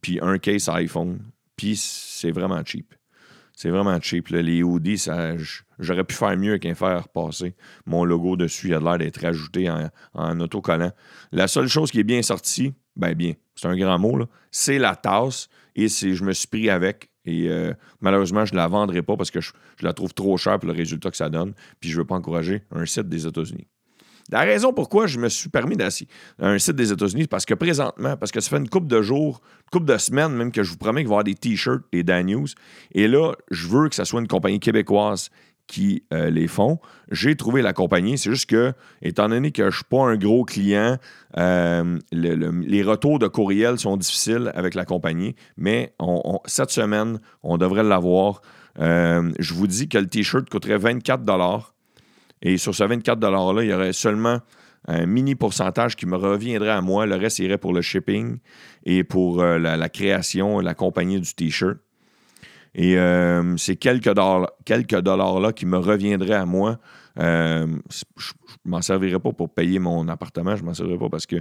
Puis 0.03 0.19
un 0.21 0.39
case 0.39 0.69
iPhone. 0.69 1.19
Puis 1.57 1.77
c'est 1.77 2.31
vraiment 2.31 2.63
cheap. 2.65 2.95
C'est 3.57 3.71
vraiment 3.71 4.01
cheap. 4.01 4.29
là. 4.29 4.43
Les 4.43 4.63
hoodies, 4.63 5.07
j'aurais 5.79 6.05
pu 6.05 6.15
faire 6.15 6.37
mieux 6.37 6.59
qu'un 6.59 6.75
faire 6.75 7.09
passer 7.09 7.55
mon 7.87 8.05
logo 8.05 8.37
dessus. 8.37 8.69
Il 8.69 8.75
a 8.75 8.81
l'air 8.81 8.99
d'être 8.99 9.25
ajouté 9.25 9.71
en, 10.15 10.41
autocollant. 10.41 10.93
La 11.31 11.47
seule 11.47 11.69
chose 11.69 11.91
qui 11.91 12.01
est 12.01 12.05
bien 12.05 12.23
sortie, 12.23 12.73
ben 12.97 13.15
bien, 13.15 13.35
c'est 13.55 13.69
un 13.69 13.77
grand 13.77 13.99
mot, 13.99 14.25
c'est 14.51 14.79
la 14.79 14.97
tasse. 14.97 15.49
Et 15.77 15.89
c'est, 15.89 16.15
je 16.15 16.25
me 16.25 16.33
suis 16.33 16.47
pris 16.47 16.71
avec. 16.71 17.11
Et 17.25 17.49
euh, 17.49 17.73
malheureusement, 18.01 18.45
je 18.45 18.53
ne 18.53 18.59
la 18.59 18.69
vendrai 18.69 19.03
pas 19.03 19.17
parce 19.17 19.31
que 19.31 19.41
je, 19.41 19.53
je 19.77 19.85
la 19.85 19.93
trouve 19.93 20.15
trop 20.15 20.37
chère 20.37 20.59
pour 20.59 20.69
le 20.69 20.75
résultat 20.75 21.11
que 21.11 21.17
ça 21.17 21.29
donne. 21.29 21.55
Puis 21.81 21.91
je 21.91 21.97
ne 21.97 22.03
veux 22.03 22.07
pas 22.07 22.15
encourager 22.15 22.63
un 22.71 22.87
site 22.87 23.09
des 23.09 23.27
États-Unis. 23.27 23.67
La 24.33 24.41
raison 24.41 24.73
pourquoi 24.73 25.07
je 25.07 25.19
me 25.19 25.29
suis 25.29 25.49
permis 25.51 25.77
d'assis 25.77 26.09
un 26.39 26.59
site 26.59 26.77
des 26.77 26.93
États-Unis, 26.93 27.27
parce 27.27 27.45
que 27.45 27.55
présentement, 27.55 28.17
parce 28.17 28.33
que 28.33 28.41
ça 28.41 28.51
fait 28.51 28.57
une 28.57 28.69
couple 28.69 28.87
de 28.87 29.03
jours, 29.03 29.41
une 29.67 29.71
couple 29.79 29.93
de 29.93 29.99
semaines 29.99 30.33
même 30.33 30.51
que 30.53 30.63
je 30.63 30.71
vous 30.71 30.77
promets 30.79 31.03
qu'il 31.03 31.09
va 31.09 31.13
y 31.13 31.15
avoir 31.17 31.25
des 31.25 31.35
t-shirts, 31.35 31.83
des 31.93 32.03
Dan 32.03 32.27
News. 32.27 32.47
Et 32.93 33.07
là, 33.09 33.33
je 33.51 33.69
veux 33.69 33.89
que 33.89 33.95
ça 33.95 34.05
soit 34.05 34.21
une 34.21 34.29
compagnie 34.29 34.61
québécoise 34.61 35.29
qui 35.67 36.05
euh, 36.13 36.29
les 36.29 36.47
font. 36.47 36.79
J'ai 37.11 37.37
trouvé 37.37 37.63
la 37.63 37.73
compagnie. 37.73 38.19
C'est 38.19 38.29
juste 38.31 38.49
que, 38.51 38.73
étant 39.01 39.29
donné 39.31 39.51
que 39.51 39.63
je 39.63 39.67
ne 39.69 39.73
suis 39.73 39.85
pas 39.85 40.03
un 40.05 40.17
gros 40.17 40.45
client, 40.45 40.99
euh, 41.39 41.99
le- 42.13 42.35
le- 42.35 42.51
les 42.51 42.83
retours 42.83 43.19
de 43.19 43.29
courriel 43.29 43.79
sont 43.79 43.97
difficiles 43.97 44.53
avec 44.55 44.75
la 44.75 44.85
compagnie. 44.85 45.35
Mais 45.57 45.95
cette 46.45 46.71
semaine, 46.71 47.19
on 47.43 47.57
devrait 47.57 47.83
l'avoir. 47.83 48.43
Euh, 48.79 49.33
je 49.39 49.55
vous 49.55 49.67
dis 49.67 49.89
que 49.89 49.97
le 49.99 50.07
t-shirt 50.07 50.49
coûterait 50.51 50.77
24 50.79 51.25
et 52.45 52.57
sur 52.59 52.75
ce 52.75 52.85
24 52.85 53.19
$-là, 53.19 53.63
il 53.63 53.71
y 53.71 53.75
aurait 53.75 53.93
seulement 53.93 54.41
un 54.87 55.07
mini 55.07 55.35
pourcentage 55.35 55.97
qui 55.97 56.07
me 56.07 56.17
reviendrait 56.17 56.71
à 56.71 56.83
moi. 56.83 57.07
Le 57.07 57.17
reste 57.17 57.39
irait 57.39 57.59
pour 57.59 57.73
le 57.73 57.81
shipping 57.81 58.39
et 58.85 59.03
pour 59.03 59.41
euh, 59.41 59.59
la, 59.59 59.77
la 59.77 59.89
création, 59.89 60.61
la 60.61 60.75
compagnie 60.75 61.19
du 61.21 61.35
T-shirt. 61.35 61.79
Et 62.75 62.99
euh, 62.99 63.57
ces 63.57 63.77
quelques 63.77 64.13
dollars, 64.13 64.51
quelques 64.65 65.01
dollars-là 65.01 65.53
qui 65.53 65.65
me 65.65 65.79
reviendraient 65.79 66.35
à 66.35 66.45
moi, 66.45 66.79
euh, 67.21 67.67
je 68.17 68.33
ne 68.65 68.71
m'en 68.71 68.83
servirais 68.83 69.21
pas 69.21 69.33
pour 69.33 69.49
payer 69.49 69.79
mon 69.79 70.09
appartement. 70.09 70.57
Je 70.57 70.65
m'en 70.65 70.75
servirais 70.75 70.99
pas 70.99 71.09
parce 71.09 71.27
que 71.27 71.37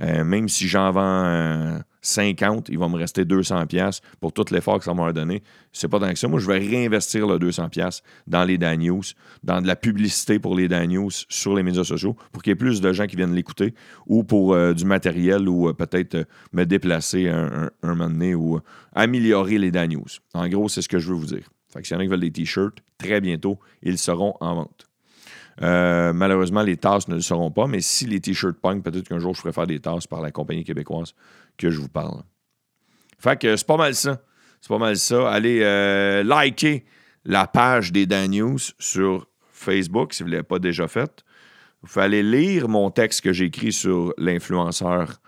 euh, 0.00 0.24
même 0.24 0.48
si 0.48 0.68
j'en 0.68 0.92
vends 0.92 1.80
50, 2.06 2.68
il 2.68 2.78
va 2.78 2.88
me 2.88 2.96
rester 2.96 3.24
200 3.24 3.66
pièces 3.66 4.00
pour 4.20 4.32
tout 4.32 4.44
l'effort 4.50 4.78
que 4.78 4.84
ça 4.84 4.94
m'a 4.94 5.12
donné. 5.12 5.42
C'est 5.72 5.88
pas 5.88 5.98
tant 5.98 6.08
que 6.08 6.18
ça. 6.18 6.28
Moi, 6.28 6.40
je 6.40 6.46
vais 6.46 6.58
réinvestir 6.58 7.26
le 7.26 7.38
200 7.38 7.68
pièces 7.68 8.02
dans 8.26 8.44
les 8.44 8.58
Dan 8.58 8.80
News, 8.80 9.02
dans 9.42 9.60
de 9.60 9.66
la 9.66 9.76
publicité 9.76 10.38
pour 10.38 10.54
les 10.54 10.68
Dan 10.68 10.88
News 10.88 11.10
sur 11.28 11.54
les 11.54 11.62
médias 11.62 11.84
sociaux 11.84 12.16
pour 12.32 12.42
qu'il 12.42 12.50
y 12.50 12.52
ait 12.52 12.56
plus 12.56 12.80
de 12.80 12.92
gens 12.92 13.06
qui 13.06 13.16
viennent 13.16 13.34
l'écouter 13.34 13.74
ou 14.06 14.24
pour 14.24 14.54
euh, 14.54 14.72
du 14.72 14.84
matériel 14.84 15.48
ou 15.48 15.68
euh, 15.68 15.72
peut-être 15.72 16.14
euh, 16.14 16.24
me 16.52 16.64
déplacer 16.64 17.28
un, 17.28 17.70
un, 17.82 17.94
moment 17.94 18.08
donné 18.08 18.34
ou 18.34 18.60
améliorer 18.94 19.58
les 19.58 19.70
Dan 19.70 19.90
News. 19.90 20.06
En 20.34 20.48
gros, 20.48 20.68
c'est 20.68 20.82
ce 20.82 20.88
que 20.88 20.98
je 20.98 21.08
veux 21.08 21.18
vous 21.18 21.26
dire. 21.26 21.48
Fait 21.72 21.82
que 21.82 21.86
s'il 21.86 21.96
y 21.96 21.98
en 21.98 22.00
a 22.00 22.04
qui 22.04 22.10
veulent 22.10 22.20
des 22.20 22.30
t-shirts, 22.30 22.78
très 22.98 23.20
bientôt, 23.20 23.58
ils 23.82 23.98
seront 23.98 24.34
en 24.40 24.54
vente. 24.54 24.85
Euh, 25.62 26.12
malheureusement, 26.12 26.62
les 26.62 26.76
tasses 26.76 27.08
ne 27.08 27.14
le 27.14 27.20
seront 27.20 27.50
pas, 27.50 27.66
mais 27.66 27.80
si 27.80 28.06
les 28.06 28.20
t-shirts 28.20 28.60
punk, 28.60 28.84
peut-être 28.84 29.08
qu'un 29.08 29.18
jour 29.18 29.34
je 29.34 29.40
ferai 29.40 29.52
faire 29.52 29.66
des 29.66 29.80
tasses 29.80 30.06
par 30.06 30.20
la 30.20 30.30
compagnie 30.30 30.64
québécoise 30.64 31.14
que 31.56 31.70
je 31.70 31.80
vous 31.80 31.88
parle. 31.88 32.22
Fait 33.18 33.40
que 33.40 33.56
c'est 33.56 33.66
pas 33.66 33.78
mal 33.78 33.94
ça. 33.94 34.20
C'est 34.60 34.68
pas 34.68 34.78
mal 34.78 34.96
ça. 34.96 35.30
Allez 35.30 35.60
euh, 35.62 36.22
liker 36.22 36.84
la 37.24 37.46
page 37.46 37.92
des 37.92 38.06
Dan 38.06 38.30
News 38.30 38.58
sur 38.78 39.26
Facebook 39.50 40.12
si 40.12 40.22
vous 40.22 40.28
ne 40.28 40.34
l'avez 40.34 40.46
pas 40.46 40.58
déjà 40.58 40.88
fait. 40.88 41.24
Vous 41.82 41.88
pouvez 41.88 42.04
aller 42.04 42.22
lire 42.22 42.68
mon 42.68 42.90
texte 42.90 43.22
que 43.22 43.32
j'ai 43.32 43.46
écrit 43.46 43.72
sur 43.72 44.12
l'influenceur 44.18 45.20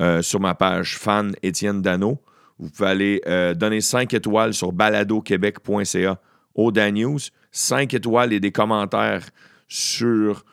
euh, 0.00 0.22
sur 0.22 0.40
ma 0.40 0.54
page 0.54 0.96
fan 0.98 1.34
Étienne 1.42 1.82
Dano. 1.82 2.20
Vous 2.58 2.70
pouvez 2.70 2.88
aller 2.88 3.54
donner 3.56 3.80
5 3.80 4.12
étoiles 4.12 4.52
sur 4.52 4.72
baladoquebec.ca 4.72 6.20
au 6.54 6.70
Dan 6.70 6.94
News. 6.94 7.18
5 7.52 7.94
étoiles 7.94 8.34
et 8.34 8.40
des 8.40 8.52
commentaires 8.52 9.22
sur 9.70 10.44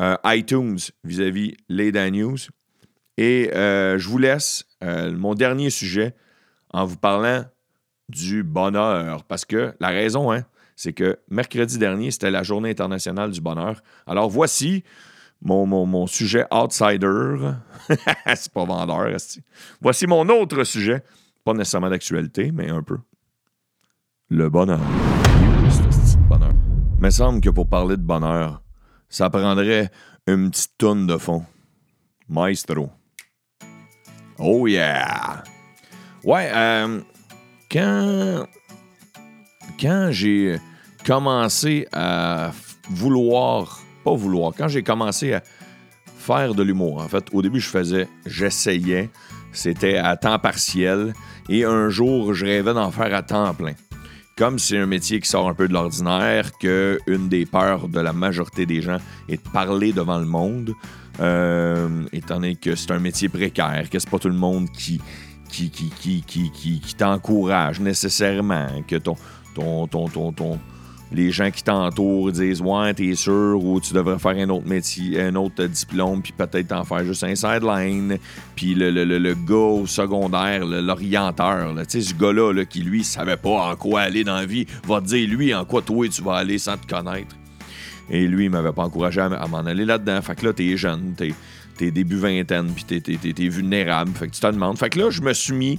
euh, 0.00 0.16
iTunes 0.24 0.78
vis-à-vis 1.04 1.54
les 1.68 1.92
Dan 1.92 2.14
News. 2.14 2.38
Et 3.18 3.50
euh, 3.52 3.98
je 3.98 4.08
vous 4.08 4.16
laisse 4.16 4.64
euh, 4.82 5.12
mon 5.12 5.34
dernier 5.34 5.68
sujet 5.68 6.14
en 6.70 6.86
vous 6.86 6.96
parlant 6.96 7.44
du 8.08 8.42
bonheur. 8.42 9.24
Parce 9.24 9.44
que 9.44 9.74
la 9.80 9.88
raison, 9.88 10.32
hein, 10.32 10.44
c'est 10.76 10.94
que 10.94 11.18
mercredi 11.28 11.76
dernier, 11.76 12.10
c'était 12.10 12.30
la 12.30 12.42
journée 12.42 12.70
internationale 12.70 13.30
du 13.30 13.42
bonheur. 13.42 13.82
Alors 14.06 14.30
voici 14.30 14.82
mon, 15.42 16.06
sujet 16.06 16.46
outsider. 16.50 17.34
c'est 18.34 18.52
pas 18.52 18.64
vendeur. 18.64 19.08
Voici 19.80 20.06
mon 20.06 20.26
autre 20.28 20.64
sujet. 20.64 21.02
Pas 21.44 21.52
nécessairement 21.52 21.90
d'actualité, 21.90 22.52
mais 22.52 22.70
un 22.70 22.82
peu. 22.82 22.98
Le 24.30 24.48
bonheur. 24.48 24.80
Me 27.02 27.10
semble 27.10 27.40
que 27.40 27.50
pour 27.50 27.66
parler 27.66 27.96
de 27.96 28.02
bonheur, 28.02 28.62
ça 29.08 29.28
prendrait 29.28 29.90
une 30.28 30.52
petite 30.52 30.78
tonne 30.78 31.08
de 31.08 31.16
fond. 31.16 31.44
Maestro. 32.28 32.90
Oh 34.38 34.68
yeah! 34.68 35.42
Ouais, 36.22 36.48
euh, 36.54 37.00
quand, 37.72 38.46
quand 39.80 40.10
j'ai 40.12 40.60
commencé 41.04 41.88
à 41.92 42.52
vouloir, 42.88 43.80
pas 44.04 44.14
vouloir, 44.14 44.52
quand 44.56 44.68
j'ai 44.68 44.84
commencé 44.84 45.34
à 45.34 45.42
faire 46.18 46.54
de 46.54 46.62
l'humour, 46.62 47.02
en 47.02 47.08
fait, 47.08 47.24
au 47.32 47.42
début, 47.42 47.58
je 47.58 47.68
faisais, 47.68 48.08
j'essayais, 48.26 49.10
c'était 49.50 49.96
à 49.96 50.16
temps 50.16 50.38
partiel, 50.38 51.14
et 51.48 51.64
un 51.64 51.88
jour, 51.88 52.32
je 52.32 52.46
rêvais 52.46 52.74
d'en 52.74 52.92
faire 52.92 53.12
à 53.12 53.24
temps 53.24 53.52
plein. 53.54 53.74
Comme 54.36 54.58
c'est 54.58 54.78
un 54.78 54.86
métier 54.86 55.20
qui 55.20 55.28
sort 55.28 55.48
un 55.48 55.54
peu 55.54 55.68
de 55.68 55.74
l'ordinaire, 55.74 56.56
que 56.58 56.98
une 57.06 57.28
des 57.28 57.44
peurs 57.44 57.88
de 57.88 58.00
la 58.00 58.12
majorité 58.12 58.64
des 58.64 58.80
gens 58.80 58.98
est 59.28 59.44
de 59.44 59.50
parler 59.50 59.92
devant 59.92 60.18
le 60.18 60.24
monde, 60.24 60.72
euh, 61.20 62.04
étant 62.12 62.36
donné 62.36 62.56
que 62.56 62.74
c'est 62.74 62.90
un 62.92 62.98
métier 62.98 63.28
précaire, 63.28 63.90
que 63.90 63.98
c'est 63.98 64.08
pas 64.08 64.18
tout 64.18 64.28
le 64.28 64.34
monde 64.34 64.70
qui, 64.70 65.00
qui, 65.50 65.70
qui, 65.70 65.90
qui, 65.90 66.22
qui, 66.22 66.80
qui, 66.80 66.94
t'encourage 66.94 67.80
nécessairement, 67.80 68.68
que 68.88 68.96
ton, 68.96 69.16
ton, 69.54 69.86
ton, 69.86 70.08
ton, 70.08 70.32
ton, 70.32 70.58
les 71.10 71.30
gens 71.30 71.50
qui 71.50 71.62
t'entourent 71.62 72.32
disent 72.32 72.60
Ouais, 72.60 72.94
t'es 72.94 73.14
sûr, 73.14 73.62
ou 73.62 73.80
tu 73.80 73.92
devrais 73.92 74.18
faire 74.18 74.32
un 74.32 74.48
autre 74.50 74.66
métier, 74.66 75.20
un 75.20 75.34
autre 75.34 75.64
diplôme, 75.64 76.22
puis 76.22 76.32
peut-être 76.32 76.72
en 76.72 76.84
faire 76.84 77.04
juste 77.04 77.24
un 77.24 77.34
sideline. 77.34 78.18
Puis 78.56 78.74
le, 78.74 78.90
le, 78.90 79.04
le, 79.04 79.18
le 79.18 79.34
gars 79.34 79.54
au 79.54 79.86
secondaire, 79.86 80.64
l'orienteur, 80.64 81.74
tu 81.76 81.84
sais, 81.88 82.00
ce 82.00 82.14
gars-là 82.14 82.52
là, 82.52 82.64
qui, 82.64 82.80
lui, 82.80 83.04
savait 83.04 83.36
pas 83.36 83.70
en 83.70 83.76
quoi 83.76 84.02
aller 84.02 84.24
dans 84.24 84.36
la 84.36 84.46
vie, 84.46 84.66
va 84.86 85.00
te 85.00 85.06
dire, 85.06 85.28
lui, 85.28 85.54
en 85.54 85.64
quoi 85.64 85.82
toi, 85.82 86.08
tu 86.08 86.22
vas 86.22 86.36
aller 86.36 86.58
sans 86.58 86.76
te 86.76 86.86
connaître. 86.86 87.36
Et 88.10 88.26
lui, 88.26 88.44
il 88.46 88.50
m'avait 88.50 88.72
pas 88.72 88.84
encouragé 88.84 89.20
à, 89.20 89.28
m'en 89.28 89.58
aller 89.58 89.84
là-dedans. 89.84 90.20
Fait 90.22 90.34
que 90.34 90.46
là, 90.46 90.52
t'es 90.52 90.76
jeune, 90.76 91.14
t'es, 91.16 91.34
t'es 91.76 91.90
début 91.90 92.18
vingtaine, 92.18 92.70
puis 92.74 92.84
t'es, 92.84 93.00
t'es 93.00 93.48
vulnérable. 93.48 94.10
Fait 94.14 94.28
que 94.28 94.32
tu 94.32 94.40
te 94.40 94.46
demandes. 94.46 94.78
Fait 94.78 94.90
que 94.90 94.98
là, 94.98 95.10
je 95.10 95.22
me 95.22 95.32
suis 95.32 95.54
mis 95.54 95.78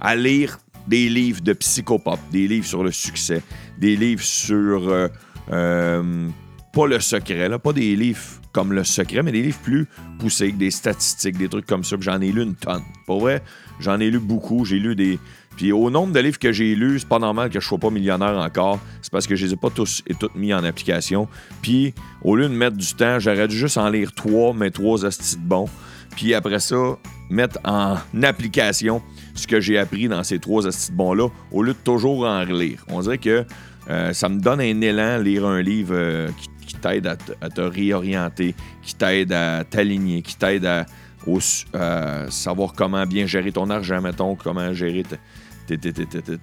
à 0.00 0.14
lire 0.14 0.58
des 0.86 1.08
livres 1.08 1.40
de 1.40 1.52
psychopop, 1.52 2.18
des 2.30 2.48
livres 2.48 2.66
sur 2.66 2.82
le 2.82 2.92
succès, 2.92 3.42
des 3.78 3.96
livres 3.96 4.22
sur. 4.22 4.88
euh, 4.88 5.08
euh, 5.52 6.28
pas 6.76 6.86
le 6.86 7.00
secret, 7.00 7.48
là, 7.48 7.58
pas 7.58 7.72
des 7.72 7.96
livres 7.96 8.20
comme 8.52 8.74
le 8.74 8.84
secret, 8.84 9.22
mais 9.22 9.32
des 9.32 9.40
livres 9.40 9.58
plus 9.62 9.86
poussés, 10.18 10.52
des 10.52 10.70
statistiques, 10.70 11.38
des 11.38 11.48
trucs 11.48 11.64
comme 11.64 11.84
ça. 11.84 11.96
J'en 11.98 12.20
ai 12.20 12.30
lu 12.30 12.42
une 12.42 12.54
tonne. 12.54 12.82
Pour 13.06 13.20
vrai, 13.20 13.42
j'en 13.80 13.98
ai 13.98 14.10
lu 14.10 14.18
beaucoup. 14.18 14.66
J'ai 14.66 14.78
lu 14.78 14.94
des. 14.94 15.18
Puis 15.56 15.72
au 15.72 15.88
nombre 15.88 16.12
de 16.12 16.20
livres 16.20 16.38
que 16.38 16.52
j'ai 16.52 16.74
lus, 16.74 17.00
c'est 17.00 17.08
pas 17.08 17.18
normal 17.18 17.48
que 17.48 17.60
je 17.60 17.66
sois 17.66 17.78
pas 17.78 17.88
millionnaire 17.88 18.36
encore. 18.36 18.78
C'est 19.00 19.10
parce 19.10 19.26
que 19.26 19.36
je 19.36 19.46
les 19.46 19.52
ai 19.54 19.56
pas 19.56 19.70
tous 19.70 20.02
et 20.06 20.14
toutes 20.14 20.34
mis 20.34 20.52
en 20.52 20.64
application. 20.64 21.28
Puis 21.62 21.94
au 22.20 22.36
lieu 22.36 22.46
de 22.46 22.54
mettre 22.54 22.76
du 22.76 22.94
temps, 22.94 23.18
j'aurais 23.18 23.48
dû 23.48 23.56
juste 23.56 23.78
en 23.78 23.88
lire 23.88 24.12
trois, 24.14 24.52
mais 24.52 24.70
trois 24.70 25.06
astis 25.06 25.36
de 25.36 25.42
bons. 25.42 25.70
Puis 26.14 26.34
après 26.34 26.60
ça, 26.60 26.98
mettre 27.30 27.58
en 27.64 27.96
application 28.22 29.00
ce 29.36 29.46
que 29.46 29.60
j'ai 29.60 29.78
appris 29.78 30.08
dans 30.08 30.24
ces 30.24 30.38
trois 30.38 30.62
bons-là, 30.92 31.28
au 31.52 31.62
lieu 31.62 31.72
de 31.72 31.78
toujours 31.78 32.26
en 32.26 32.40
relire. 32.40 32.84
On 32.88 33.00
dirait 33.00 33.18
que 33.18 33.44
euh, 33.88 34.12
ça 34.12 34.28
me 34.28 34.40
donne 34.40 34.60
un 34.60 34.80
élan, 34.80 35.18
lire 35.18 35.46
un 35.46 35.62
livre 35.62 35.94
euh, 35.94 36.28
qui, 36.66 36.74
t'aide 36.74 37.06
à, 37.06 37.16
te- 37.16 37.60
réorienter, 37.60 38.54
qui 38.82 38.94
t'aide 38.94 39.32
à 39.32 39.62
t'aligner, 39.64 40.22
qui 40.22 40.36
t'aide 40.36 40.66
à 40.66 40.86
savoir 42.30 42.72
comment 42.74 43.04
bien 43.06 43.26
gérer 43.26 43.52
ton 43.52 43.70
argent, 43.70 44.00
mettons, 44.00 44.34
comment 44.34 44.72
gérer 44.72 45.04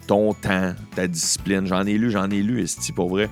ton 0.07 0.33
temps, 0.33 0.73
ta 0.95 1.07
discipline. 1.07 1.65
J'en 1.67 1.85
ai 1.85 1.97
lu, 1.97 2.11
j'en 2.11 2.29
ai 2.29 2.41
lu, 2.41 2.61
esti, 2.61 2.91
pour 2.91 3.09
vrai. 3.09 3.29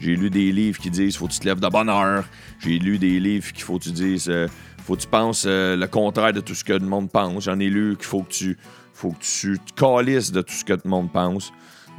J'ai 0.00 0.16
lu 0.16 0.30
des 0.30 0.50
livres 0.50 0.78
qui 0.78 0.90
disent 0.90 1.16
faut 1.16 1.26
que 1.26 1.32
tu 1.32 1.40
te 1.40 1.46
lèves 1.46 1.60
de 1.60 1.68
bonne 1.68 1.88
heure. 1.90 2.24
J'ai 2.58 2.78
lu 2.78 2.98
des 2.98 3.20
livres 3.20 3.52
qu'il 3.52 3.64
faut 3.64 3.78
que 3.78 3.84
tu 3.84 3.92
dises 3.92 4.28
euh, 4.30 4.48
faut 4.86 4.96
que 4.96 5.02
tu 5.02 5.08
penses 5.08 5.44
le 5.46 5.86
contraire 5.86 6.32
de 6.32 6.40
tout 6.40 6.54
ce 6.54 6.64
que 6.64 6.72
le 6.72 6.80
monde 6.80 7.10
pense. 7.10 7.44
J'en 7.44 7.60
ai 7.60 7.68
lu 7.68 7.96
qu'il 7.96 8.06
faut 8.06 8.22
que 8.22 8.32
tu 8.32 8.58
faut 9.00 9.12
que 9.12 9.22
tu 9.22 9.58
te 9.58 9.72
calisses 9.72 10.30
de 10.30 10.42
tout 10.42 10.52
ce 10.52 10.62
que 10.62 10.74
le 10.74 10.80
monde 10.84 11.10
pense. 11.10 11.52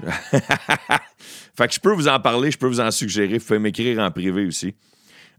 fait 0.05 1.67
que 1.67 1.73
je 1.73 1.79
peux 1.79 1.93
vous 1.93 2.07
en 2.07 2.19
parler, 2.19 2.51
je 2.51 2.57
peux 2.59 2.67
vous 2.67 2.79
en 2.79 2.91
suggérer. 2.91 3.39
Vous 3.39 3.45
pouvez 3.45 3.59
m'écrire 3.59 3.99
en 3.99 4.11
privé 4.11 4.45
aussi. 4.45 4.75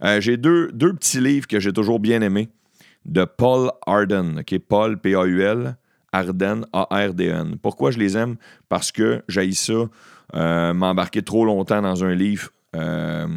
Euh, 0.02 0.20
j'ai 0.20 0.36
deux, 0.36 0.72
deux 0.72 0.92
petits 0.92 1.20
livres 1.20 1.46
que 1.46 1.60
j'ai 1.60 1.72
toujours 1.72 2.00
bien 2.00 2.20
aimés 2.20 2.48
de 3.04 3.24
Paul 3.24 3.70
Arden. 3.86 4.40
OK? 4.40 4.58
Paul, 4.68 4.98
P-A-U-L, 4.98 5.76
Arden, 6.12 6.66
A-R-D-N. 6.72 7.58
Pourquoi 7.62 7.92
je 7.92 7.98
les 7.98 8.16
aime? 8.16 8.36
Parce 8.68 8.90
que 8.90 9.22
j'ai 9.28 9.52
ça 9.52 9.84
euh, 10.34 10.74
m'embarquer 10.74 11.22
trop 11.22 11.44
longtemps 11.44 11.80
dans 11.80 12.02
un 12.02 12.14
livre 12.14 12.50
euh, 12.74 13.28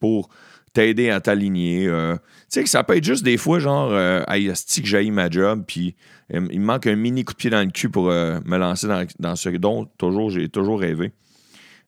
pour 0.00 0.30
t'aider 0.72 1.10
à 1.10 1.20
t'aligner. 1.20 1.84
tu 1.84 2.20
sais 2.48 2.62
que 2.62 2.70
ça 2.70 2.82
peut 2.82 2.96
être 2.96 3.04
juste 3.04 3.24
des 3.24 3.36
fois, 3.36 3.58
genre, 3.58 3.92
hey, 4.28 4.46
que 4.46 4.86
j'aille 4.86 5.10
ma 5.10 5.28
job, 5.28 5.64
puis 5.66 5.96
il 6.30 6.40
me 6.40 6.58
manque 6.58 6.86
un 6.86 6.96
mini 6.96 7.24
coup 7.24 7.32
de 7.32 7.38
pied 7.38 7.50
dans 7.50 7.64
le 7.64 7.70
cul 7.70 7.88
pour 7.88 8.10
euh, 8.10 8.40
me 8.44 8.58
lancer 8.58 8.86
dans, 8.86 9.06
dans 9.18 9.36
ce 9.36 9.48
dont 9.50 9.86
toujours, 9.98 10.30
j'ai 10.30 10.48
toujours 10.48 10.80
rêvé. 10.80 11.12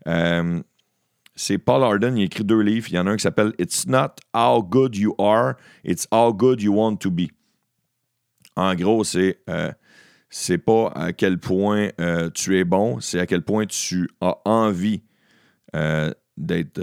Euh, 0.06 0.62
c'est 1.34 1.58
Paul 1.58 1.82
Arden, 1.82 2.16
il 2.16 2.22
a 2.22 2.24
écrit 2.24 2.44
deux 2.44 2.60
livres. 2.60 2.88
Il 2.90 2.94
y 2.94 2.98
en 2.98 3.06
a 3.06 3.10
un 3.10 3.16
qui 3.16 3.22
s'appelle 3.22 3.52
It's 3.58 3.86
not 3.86 4.14
how 4.34 4.62
good 4.62 4.96
you 4.96 5.14
are, 5.18 5.54
it's 5.84 6.06
how 6.10 6.32
good 6.32 6.62
you 6.62 6.74
want 6.74 6.96
to 6.96 7.10
be. 7.10 7.28
En 8.56 8.74
gros, 8.74 9.04
c'est 9.04 9.40
euh, 9.48 9.70
c'est 10.28 10.58
pas 10.58 10.88
à 10.94 11.12
quel 11.12 11.38
point 11.38 11.90
tu 12.34 12.58
es 12.58 12.64
bon, 12.64 13.00
c'est 13.00 13.18
à 13.18 13.26
quel 13.26 13.42
point 13.42 13.66
tu 13.66 14.08
as 14.20 14.38
envie 14.44 15.02
d'être 16.36 16.80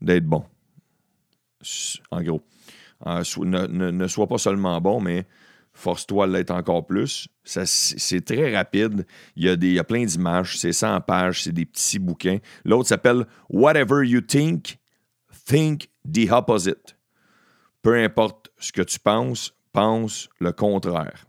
d'être 0.00 0.26
bon. 0.26 0.44
En 2.10 2.22
gros. 2.22 2.42
Ne- 3.06 3.90
ne 3.90 4.06
sois 4.06 4.26
pas 4.26 4.38
seulement 4.38 4.80
bon, 4.80 5.00
mais 5.00 5.26
force-toi 5.80 6.24
à 6.24 6.26
l'être 6.26 6.50
encore 6.50 6.86
plus. 6.86 7.28
C'est 7.44 8.24
très 8.24 8.54
rapide. 8.54 9.06
Il 9.36 9.44
y, 9.44 9.48
a 9.48 9.56
des, 9.56 9.68
il 9.68 9.74
y 9.74 9.78
a 9.78 9.84
plein 9.84 10.04
d'images. 10.04 10.58
C'est 10.58 10.72
100 10.72 11.00
pages. 11.00 11.44
C'est 11.44 11.52
des 11.52 11.64
petits 11.64 11.98
bouquins. 11.98 12.38
L'autre 12.64 12.88
s'appelle 12.88 13.26
Whatever 13.48 14.06
You 14.06 14.20
Think, 14.20 14.78
Think 15.46 15.88
the 16.04 16.30
Opposite. 16.30 16.96
Peu 17.82 17.96
importe 17.96 18.50
ce 18.58 18.72
que 18.72 18.82
tu 18.82 18.98
penses, 18.98 19.54
pense 19.72 20.28
le 20.38 20.52
contraire. 20.52 21.26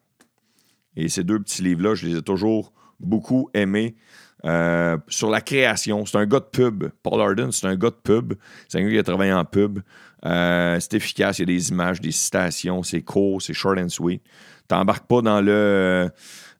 Et 0.96 1.08
ces 1.08 1.24
deux 1.24 1.40
petits 1.40 1.64
livres-là, 1.64 1.96
je 1.96 2.08
les 2.08 2.18
ai 2.18 2.22
toujours 2.22 2.74
beaucoup 3.00 3.50
aimés. 3.54 3.96
Euh, 4.44 4.98
sur 5.08 5.30
la 5.30 5.42
création, 5.42 6.06
c'est 6.06 6.18
un 6.18 6.26
gars 6.26 6.40
de 6.40 6.46
pub. 6.46 6.86
Paul 7.04 7.22
Arden, 7.22 7.52
c'est 7.52 7.68
un 7.68 7.76
gars 7.76 7.92
de 7.92 7.96
pub. 7.96 8.34
C'est 8.68 8.80
un 8.80 8.84
gars 8.84 8.90
qui 8.90 8.98
a 8.98 9.04
travaillé 9.04 9.34
en 9.34 9.46
pub. 9.46 9.80
Euh, 10.26 10.78
c'est 10.80 10.94
efficace, 10.94 11.40
il 11.40 11.42
y 11.42 11.44
a 11.44 11.58
des 11.58 11.70
images, 11.70 12.00
des 12.00 12.12
citations, 12.12 12.84
c'est 12.84 13.02
court, 13.02 13.42
c'est 13.42 13.54
short 13.54 13.80
and 13.80 13.90
sweet. 13.90 14.22
T'embarques 14.68 15.08
pas 15.08 15.22
dans 15.22 15.42
le 15.42 15.52
euh, 15.52 16.10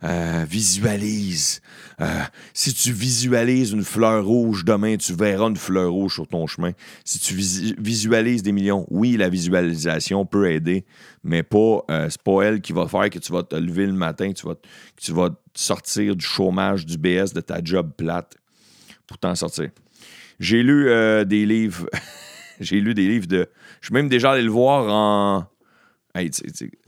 euh, 0.04 0.46
visualise. 0.48 1.62
Si 2.54 2.74
tu 2.74 2.92
visualises 2.92 3.72
une 3.72 3.84
fleur 3.84 4.26
rouge, 4.26 4.66
demain 4.66 4.98
tu 4.98 5.14
verras 5.14 5.48
une 5.48 5.56
fleur 5.56 5.92
rouge 5.92 6.16
sur 6.16 6.28
ton 6.28 6.48
chemin. 6.48 6.72
Si 7.06 7.20
tu 7.20 7.36
visualises 7.36 8.42
des 8.42 8.52
millions, 8.52 8.88
oui, 8.90 9.18
la 9.18 9.30
visualisation 9.30 10.26
peut 10.26 10.50
aider, 10.50 10.84
mais 11.24 11.44
pas, 11.44 11.86
c'est 12.10 12.22
pas 12.24 12.42
elle 12.42 12.62
qui 12.62 12.74
va 12.74 12.88
faire 12.88 13.12
que 13.12 13.20
tu 13.20 13.32
vas 13.32 13.44
te 13.44 13.56
lever 13.56 13.86
le 13.86 13.94
matin, 13.94 14.34
que 14.34 14.40
tu 14.40 14.48
vas, 14.48 14.56
que 14.56 15.02
tu 15.02 15.14
vas 15.14 15.30
sortir 15.54 16.16
du 16.16 16.26
chômage, 16.26 16.88
du 16.88 16.98
BS, 16.98 17.34
de 17.36 17.42
ta 17.42 17.64
job 17.64 17.92
plate 17.96 18.36
pour 19.06 19.20
t'en 19.20 19.36
sortir. 19.36 19.70
J'ai 20.40 20.64
lu 20.64 20.90
des 21.28 21.46
livres. 21.46 21.88
J'ai 22.62 22.80
lu 22.80 22.94
des 22.94 23.08
livres 23.08 23.28
de. 23.28 23.50
Je 23.82 23.88
suis 23.88 23.94
même 23.94 24.08
déjà 24.08 24.32
allé 24.32 24.44
le 24.44 24.52
voir 24.52 24.88
en. 24.94 25.46
Hey, 26.14 26.30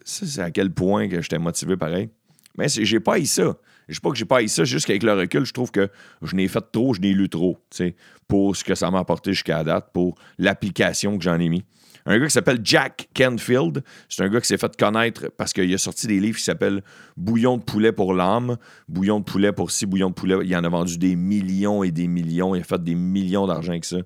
c'est 0.06 0.40
à 0.40 0.52
quel 0.52 0.72
point 0.72 1.08
que 1.08 1.22
j'étais 1.22 1.40
motivé 1.40 1.78
pareil. 1.78 2.10
Mais 2.58 2.68
j'ai 2.70 3.00
pas 3.00 3.16
haï 3.16 3.26
ça. 3.26 3.58
Je 3.88 3.96
sais 3.96 4.00
pas 4.00 4.12
que 4.12 4.18
j'ai 4.18 4.26
pas 4.26 4.38
haï 4.38 4.50
ça, 4.50 4.64
juste 4.64 4.86
qu'avec 4.86 5.04
le 5.04 5.14
recul, 5.14 5.46
je 5.46 5.54
trouve 5.54 5.72
que 5.72 5.90
je 6.22 6.36
n'ai 6.36 6.48
fait 6.48 6.64
trop, 6.72 6.94
je 6.94 7.02
n'ai 7.02 7.14
lu 7.14 7.28
trop, 7.28 7.58
tu 7.70 7.96
pour 8.28 8.56
ce 8.56 8.64
que 8.64 8.76
ça 8.76 8.90
m'a 8.90 9.00
apporté 9.00 9.34
jusqu'à 9.34 9.58
la 9.58 9.64
date, 9.64 9.90
pour 9.94 10.16
l'application 10.38 11.18
que 11.18 11.24
j'en 11.24 11.40
ai 11.40 11.50
mis. 11.50 11.64
Un 12.06 12.20
gars 12.20 12.26
qui 12.26 12.32
s'appelle 12.32 12.60
Jack 12.64 13.10
Canfield, 13.16 13.84
c'est 14.10 14.24
un 14.24 14.30
gars 14.30 14.42
qui 14.42 14.48
s'est 14.48 14.58
fait 14.58 14.76
connaître 14.76 15.32
parce 15.38 15.54
qu'il 15.54 15.74
a 15.74 15.78
sorti 15.78 16.08
des 16.08 16.20
livres 16.20 16.38
qui 16.38 16.44
s'appellent 16.44 16.84
Bouillon 17.16 17.58
de 17.58 17.64
poulet 17.64 17.92
pour 17.92 18.14
l'âme, 18.14 18.58
Bouillon 18.90 19.20
de 19.20 19.26
poulet 19.26 19.54
pour 19.54 19.72
ci, 19.72 19.86
Bouillon 19.86 20.10
de 20.10 20.14
poulet. 20.14 20.36
Il 20.44 20.56
en 20.56 20.64
a 20.64 20.70
vendu 20.70 20.98
des 20.98 21.16
millions 21.16 21.82
et 21.84 21.92
des 21.92 22.08
millions. 22.08 22.56
Il 22.56 22.62
a 22.62 22.64
fait 22.64 22.84
des 22.84 22.96
millions 22.96 23.48
d'argent 23.48 23.72
avec 23.72 23.86
ça. 23.86 23.98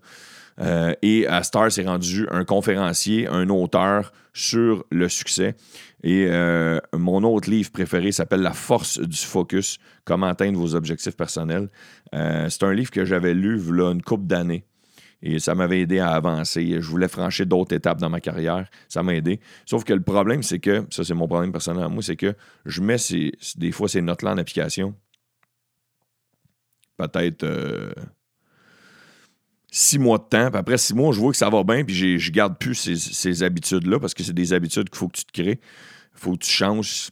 Euh, 0.60 0.94
et 1.02 1.28
à 1.28 1.44
Star 1.44 1.72
s'est 1.72 1.86
rendu 1.86 2.28
un 2.32 2.44
conférencier, 2.44 3.28
un 3.28 3.50
auteur 3.50 4.12
sur 4.34 4.86
le 4.92 5.10
succès. 5.10 5.56
Et 6.04 6.28
euh, 6.30 6.80
mon 6.94 7.24
autre 7.24 7.50
livre 7.50 7.72
préféré 7.72 8.12
s'appelle 8.12 8.42
La 8.42 8.54
force 8.54 9.00
du 9.00 9.18
focus, 9.18 9.78
comment 10.06 10.28
atteindre 10.28 10.60
vos 10.60 10.76
objectifs 10.76 11.16
personnels. 11.16 11.70
Euh, 12.14 12.50
c'est 12.50 12.64
un 12.64 12.74
livre 12.74 12.92
que 12.92 13.06
j'avais 13.06 13.34
lu 13.34 13.60
là, 13.72 13.92
une 13.92 14.02
couple 14.02 14.26
d'années. 14.26 14.66
Et 15.24 15.40
ça 15.40 15.56
m'avait 15.56 15.82
aidé 15.82 15.98
à 15.98 16.12
avancer. 16.12 16.78
Je 16.80 16.88
voulais 16.88 17.08
franchir 17.08 17.48
d'autres 17.48 17.76
étapes 17.76 18.00
dans 18.00 18.10
ma 18.10 18.22
carrière. 18.22 18.70
Ça 18.88 19.02
m'a 19.02 19.16
aidé. 19.16 19.40
Sauf 19.66 19.84
que 19.84 19.94
le 19.94 20.04
problème, 20.04 20.44
c'est 20.44 20.60
que, 20.60 20.86
ça 20.92 21.04
c'est 21.04 21.16
mon 21.16 21.28
problème 21.28 21.52
personnel 21.52 21.84
à 21.84 21.90
moi, 21.90 22.04
c'est 22.04 22.16
que 22.16 22.36
je 22.66 22.82
mets 22.82 22.98
des 23.56 23.72
fois 23.72 23.90
ces 23.90 24.02
notes-là 24.02 24.34
en 24.34 24.38
application. 24.38 24.94
Peut-être 26.98 27.46
six 29.72 30.00
mois 30.00 30.18
de 30.18 30.24
temps. 30.24 30.50
Puis 30.50 30.60
après 30.60 30.78
six 30.78 30.94
mois, 30.94 31.12
je 31.12 31.20
vois 31.20 31.32
que 31.32 31.38
ça 31.38 31.50
va 31.50 31.64
bien, 31.64 31.84
puis 31.84 32.20
je 32.20 32.32
garde 32.32 32.58
plus 32.58 32.76
ces, 32.76 33.44
habitudes-là 33.44 34.00
parce 34.00 34.14
que 34.14 34.24
c'est 34.24 34.34
des 34.34 34.54
habitudes 34.54 34.90
qu'il 34.90 34.98
faut 34.98 35.08
que 35.08 35.18
tu 35.18 35.26
te 35.26 35.32
crées. 35.32 35.60
Il 36.14 36.20
faut 36.20 36.34
que 36.34 36.44
tu 36.44 36.52
changes. 36.52 37.10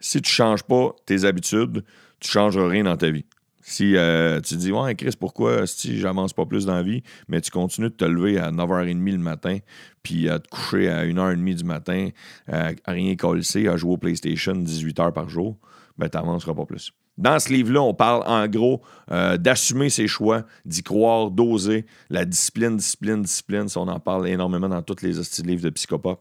Si 0.00 0.20
tu 0.22 0.30
changes 0.30 0.62
pas 0.62 0.94
tes 1.06 1.24
habitudes, 1.24 1.84
tu 2.20 2.28
ne 2.28 2.30
changeras 2.30 2.68
rien 2.68 2.84
dans 2.84 2.96
ta 2.96 3.10
vie. 3.10 3.24
Si 3.62 3.96
euh, 3.96 4.40
tu 4.40 4.54
te 4.54 4.60
dis, 4.60 4.72
ouais, 4.72 4.94
Chris, 4.94 5.14
pourquoi 5.18 5.66
si 5.66 5.98
j'avance 5.98 6.32
pas 6.32 6.46
plus 6.46 6.66
dans 6.66 6.74
la 6.74 6.82
vie, 6.82 7.02
mais 7.28 7.40
tu 7.40 7.50
continues 7.50 7.90
de 7.90 7.94
te 7.94 8.04
lever 8.04 8.38
à 8.38 8.50
9h30 8.50 9.12
le 9.12 9.18
matin, 9.18 9.58
puis 10.02 10.28
à 10.28 10.38
te 10.38 10.48
coucher 10.48 10.88
à 10.88 11.04
1h30 11.04 11.54
du 11.54 11.64
matin, 11.64 12.08
à, 12.50 12.70
rien 12.86 13.14
coller, 13.16 13.42
à 13.68 13.76
jouer 13.76 13.92
au 13.92 13.96
PlayStation 13.98 14.54
18h 14.54 15.12
par 15.12 15.28
jour, 15.28 15.58
ben, 15.98 16.08
tu 16.08 16.16
n'avanceras 16.16 16.54
pas 16.54 16.64
plus. 16.64 16.92
Dans 17.20 17.38
ce 17.38 17.52
livre-là, 17.52 17.82
on 17.82 17.92
parle 17.92 18.22
en 18.26 18.48
gros 18.48 18.80
euh, 19.12 19.36
d'assumer 19.36 19.90
ses 19.90 20.08
choix, 20.08 20.44
d'y 20.64 20.82
croire, 20.82 21.30
d'oser, 21.30 21.84
la 22.08 22.24
discipline, 22.24 22.78
discipline, 22.78 23.20
discipline. 23.20 23.68
Ça, 23.68 23.80
on 23.80 23.88
en 23.88 24.00
parle 24.00 24.26
énormément 24.26 24.70
dans 24.70 24.80
tous 24.80 25.02
les 25.02 25.12
livres 25.44 25.62
de 25.62 25.68
psychopathe. 25.68 26.18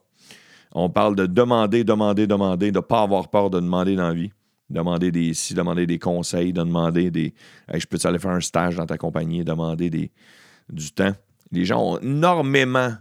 On 0.73 0.89
parle 0.89 1.15
de 1.15 1.25
demander, 1.25 1.85
demander, 1.85 2.27
demander, 2.27 2.71
de 2.71 2.79
ne 2.79 2.81
pas 2.81 3.01
avoir 3.01 3.29
peur 3.29 3.49
de 3.49 3.61
demander 3.61 3.95
dans 3.95 4.09
la 4.09 4.13
vie. 4.13 4.31
demander 4.69 5.09
des 5.09 5.33
si, 5.33 5.53
demander 5.53 5.87
des 5.87 5.99
conseils, 5.99 6.51
de 6.51 6.59
demander 6.59 7.09
des 7.09 7.33
je 7.73 7.85
peux 7.87 7.97
aller 8.03 8.19
faire 8.19 8.31
un 8.31 8.41
stage 8.41 8.75
dans 8.75 8.85
ta 8.85 8.97
compagnie, 8.97 9.45
demander 9.45 9.89
des, 9.89 10.11
du 10.69 10.91
temps. 10.91 11.13
Les 11.51 11.63
gens 11.63 11.93
ont 11.93 11.99
énormément, 11.99 12.91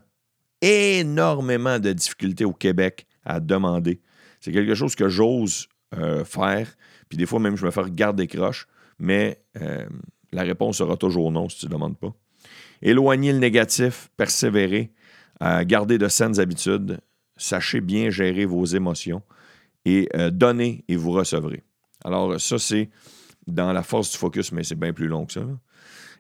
énormément 0.63 1.81
de 1.81 1.93
difficultés 1.93 2.45
au 2.45 2.55
Québec 2.55 3.07
à 3.25 3.41
demander. 3.41 4.01
C'est 4.41 4.53
quelque 4.53 4.77
chose 4.77 4.95
que 4.95 5.09
j'ose 5.09 5.69
euh, 5.97 6.25
faire. 6.25 6.69
Puis 7.09 7.19
des 7.19 7.27
fois, 7.27 7.41
même, 7.41 7.57
je 7.57 7.65
me 7.65 7.71
fais 7.71 7.83
garder 7.91 8.27
croche, 8.27 8.67
mais 8.99 9.43
euh, 9.61 9.87
la 10.33 10.43
réponse 10.43 10.79
sera 10.79 10.97
toujours 10.97 11.33
non 11.33 11.49
si 11.49 11.61
tu 11.61 11.67
ne 11.67 11.71
demandes 11.71 11.97
pas. 11.97 12.15
Éloigner 12.83 13.33
le 13.33 13.39
négatif, 13.39 14.11
persévérer, 14.17 14.93
euh, 15.43 15.65
garder 15.65 15.99
de 15.99 16.09
saines 16.09 16.39
habitudes, 16.39 17.01
sachez 17.37 17.81
bien 17.81 18.11
gérer 18.11 18.45
vos 18.45 18.65
émotions 18.65 19.23
et 19.85 20.09
euh, 20.17 20.31
donner 20.31 20.85
et 20.89 20.97
vous 20.97 21.13
recevrez. 21.13 21.65
Alors, 22.05 22.41
ça, 22.41 22.59
c'est 22.59 22.91
dans 23.47 23.73
la 23.73 23.83
force 23.83 24.13
du 24.13 24.19
focus, 24.19 24.53
mais 24.53 24.63
c'est 24.63 24.79
bien 24.79 24.93
plus 24.93 25.09
long 25.09 25.27
que 25.27 25.33
ça. 25.33 25.43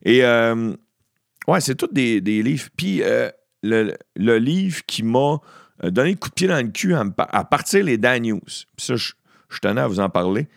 Et 0.04 0.22
ouais, 0.22 1.60
c'est 1.60 1.74
tous 1.74 1.92
des, 1.92 2.20
des 2.20 2.42
livres. 2.42 2.68
Puis 2.76 3.02
le, 3.62 3.94
le 4.16 4.38
livre 4.38 4.82
qui 4.86 5.02
m'a 5.02 5.38
donné 5.82 6.12
le 6.12 6.16
coup 6.16 6.30
de 6.30 6.34
pied 6.34 6.48
dans 6.48 6.56
le 6.64 6.70
cul 6.70 6.94
à, 6.94 7.04
à 7.18 7.44
partir 7.44 7.84
les 7.84 7.98
Dan 7.98 8.22
News. 8.22 8.40
Puis 8.46 8.86
ça, 8.86 8.96
je, 8.96 9.12
je 9.48 9.58
tenais 9.60 9.80
à 9.80 9.86
vous 9.86 10.00
en 10.00 10.10
parler. 10.10 10.48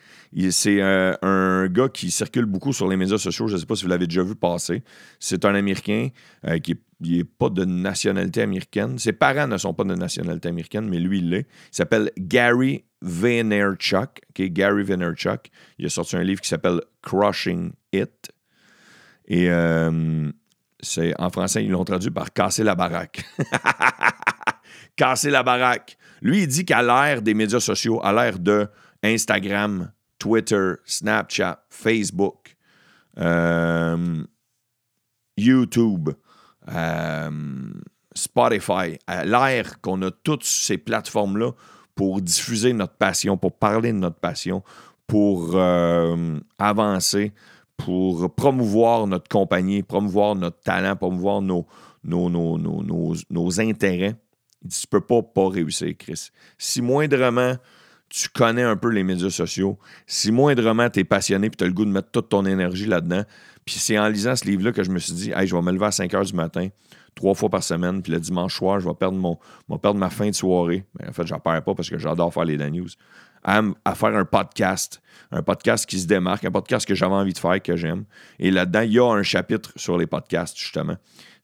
C'est 0.50 0.82
euh, 0.82 1.14
un 1.22 1.68
gars 1.68 1.90
qui 1.90 2.10
circule 2.10 2.46
beaucoup 2.46 2.72
sur 2.72 2.88
les 2.88 2.96
médias 2.96 3.18
sociaux. 3.18 3.48
Je 3.48 3.56
ne 3.56 3.60
sais 3.60 3.66
pas 3.66 3.76
si 3.76 3.84
vous 3.84 3.90
l'avez 3.90 4.08
déjà 4.08 4.24
vu 4.24 4.36
passer. 4.36 4.84
C'est 5.20 5.44
un 5.44 5.56
Américain 5.56 6.08
euh, 6.48 6.60
qui 6.60 6.78
n'est 7.02 7.24
pas 7.24 7.50
de 7.50 7.66
nationalité 7.66 8.42
américaine. 8.42 8.98
Ses 8.98 9.12
parents 9.14 9.48
ne 9.48 9.58
sont 9.58 9.74
pas 9.74 9.84
de 9.84 9.94
nationalité 9.94 10.48
américaine, 10.50 10.88
mais 10.88 11.00
lui, 11.00 11.20
il 11.20 11.30
l'est. 11.30 11.48
Il 11.72 11.76
s'appelle 11.76 12.12
Gary 12.18 12.86
Vaynerchuk. 13.02 14.22
Gary 14.36 14.84
Vaynerchuk. 14.84 15.50
Il 15.78 15.86
a 15.86 15.90
sorti 15.90 16.16
un 16.16 16.24
livre 16.24 16.40
qui 16.40 16.50
s'appelle 16.50 16.82
Crushing 17.02 17.74
It. 17.92 18.32
Et 19.28 19.50
euh, 19.50 20.32
c'est 20.80 21.14
en 21.20 21.30
français, 21.30 21.64
ils 21.64 21.72
l'ont 21.72 21.86
traduit 21.86 22.12
par 22.12 22.32
Casser 22.32 22.64
la 22.64 22.76
baraque. 22.76 23.24
Casser 24.96 25.30
la 25.30 25.44
baraque. 25.44 25.98
Lui, 26.22 26.44
il 26.44 26.48
dit 26.48 26.66
qu'à 26.66 26.82
l'ère 26.82 27.22
des 27.22 27.34
médias 27.34 27.60
sociaux, 27.60 28.00
à 28.04 28.14
l'ère 28.14 28.40
de 28.40 28.68
Instagram, 29.04 29.92
Twitter, 30.20 30.74
Snapchat, 30.86 31.64
Facebook, 31.70 32.56
euh, 33.18 34.24
YouTube, 35.38 36.10
euh, 36.72 37.32
Spotify, 38.14 39.00
à 39.08 39.26
l'ère 39.26 39.82
qu'on 39.82 40.02
a 40.04 40.12
toutes 40.12 40.44
ces 40.44 40.78
plateformes-là 40.78 41.52
pour 41.96 42.22
diffuser 42.22 42.74
notre 42.74 42.96
passion, 42.96 43.38
pour 43.38 43.58
parler 43.58 43.92
de 43.92 43.98
notre 43.98 44.20
passion, 44.20 44.64
pour 45.08 45.52
euh, 45.56 46.40
avancer, 46.58 47.34
pour 47.78 48.34
promouvoir 48.34 49.08
notre 49.08 49.28
compagnie, 49.28 49.84
promouvoir 49.84 50.36
notre 50.36 50.60
talent, 50.62 50.96
promouvoir 50.96 51.42
nos, 51.42 51.66
intérêts. 53.60 54.16
Il 54.64 54.68
dit, 54.68 54.80
tu 54.80 54.88
peux 54.88 55.02
pas 55.02 55.22
pas 55.22 55.50
réussir, 55.50 55.94
Chris. 55.98 56.30
Si 56.58 56.82
moindrement 56.82 57.56
tu 58.12 58.28
connais 58.28 58.64
un 58.64 58.76
peu 58.76 58.90
les 58.90 59.04
médias 59.04 59.30
sociaux, 59.30 59.80
si 60.06 60.32
moindrement 60.34 60.90
tu 60.90 61.00
es 61.00 61.04
passionné 61.06 61.48
et 61.48 61.50
tu 61.50 61.64
as 61.64 61.68
le 61.68 61.74
goût 61.74 61.86
de 61.86 61.92
mettre 61.92 62.12
toute 62.12 62.28
ton 62.28 62.46
énergie 62.46 62.86
là-dedans, 62.86 63.24
puis 63.66 63.76
c'est 63.76 63.98
en 63.98 64.08
lisant 64.10 64.36
ce 64.36 64.44
livre-là 64.46 64.74
que 64.74 64.84
je 64.84 64.92
me 64.92 65.00
suis 65.00 65.14
dit, 65.14 65.32
hey, 65.34 65.48
je 65.48 65.56
vais 65.56 65.62
me 65.62 65.72
lever 65.72 65.86
à 65.86 65.92
5 65.92 66.14
heures 66.14 66.26
du 66.26 66.34
matin, 66.34 66.68
trois 67.16 67.34
fois 67.34 67.50
par 67.50 67.64
semaine, 67.64 68.02
puis 68.02 68.12
le 68.12 68.20
dimanche 68.20 68.56
soir, 68.56 68.82
je 68.82 68.88
vais 68.88 68.94
perdre, 68.96 69.18
mon, 69.18 69.40
ma 69.70 70.10
fin 70.10 70.28
de 70.28 70.36
soirée. 70.36 70.86
Mais 71.00 71.08
en 71.08 71.14
fait, 71.14 71.26
je 71.26 71.34
perds 71.36 71.64
pas 71.64 71.74
parce 71.74 71.90
que 71.90 71.98
j'adore 71.98 72.34
faire 72.34 72.44
les 72.44 72.58
Dan 72.58 72.74
News. 72.74 72.90
À, 73.44 73.96
faire 73.96 74.16
un 74.16 74.26
podcast, 74.26 75.02
un 75.32 75.42
podcast 75.42 75.88
qui 75.88 76.00
se 76.00 76.06
démarque, 76.06 76.44
un 76.46 76.52
podcast 76.52 76.86
que 76.86 76.94
j'avais 76.94 77.16
envie 77.16 77.34
de 77.34 77.40
faire, 77.40 77.62
que 77.62 77.76
j'aime. 77.76 78.04
Et 78.40 78.52
là-dedans, 78.52 78.82
il 78.82 78.92
y 78.92 79.00
a 79.00 79.06
un 79.06 79.24
chapitre 79.24 79.72
sur 79.78 79.98
les 79.98 80.06
podcasts, 80.06 80.58
justement. 80.60 80.98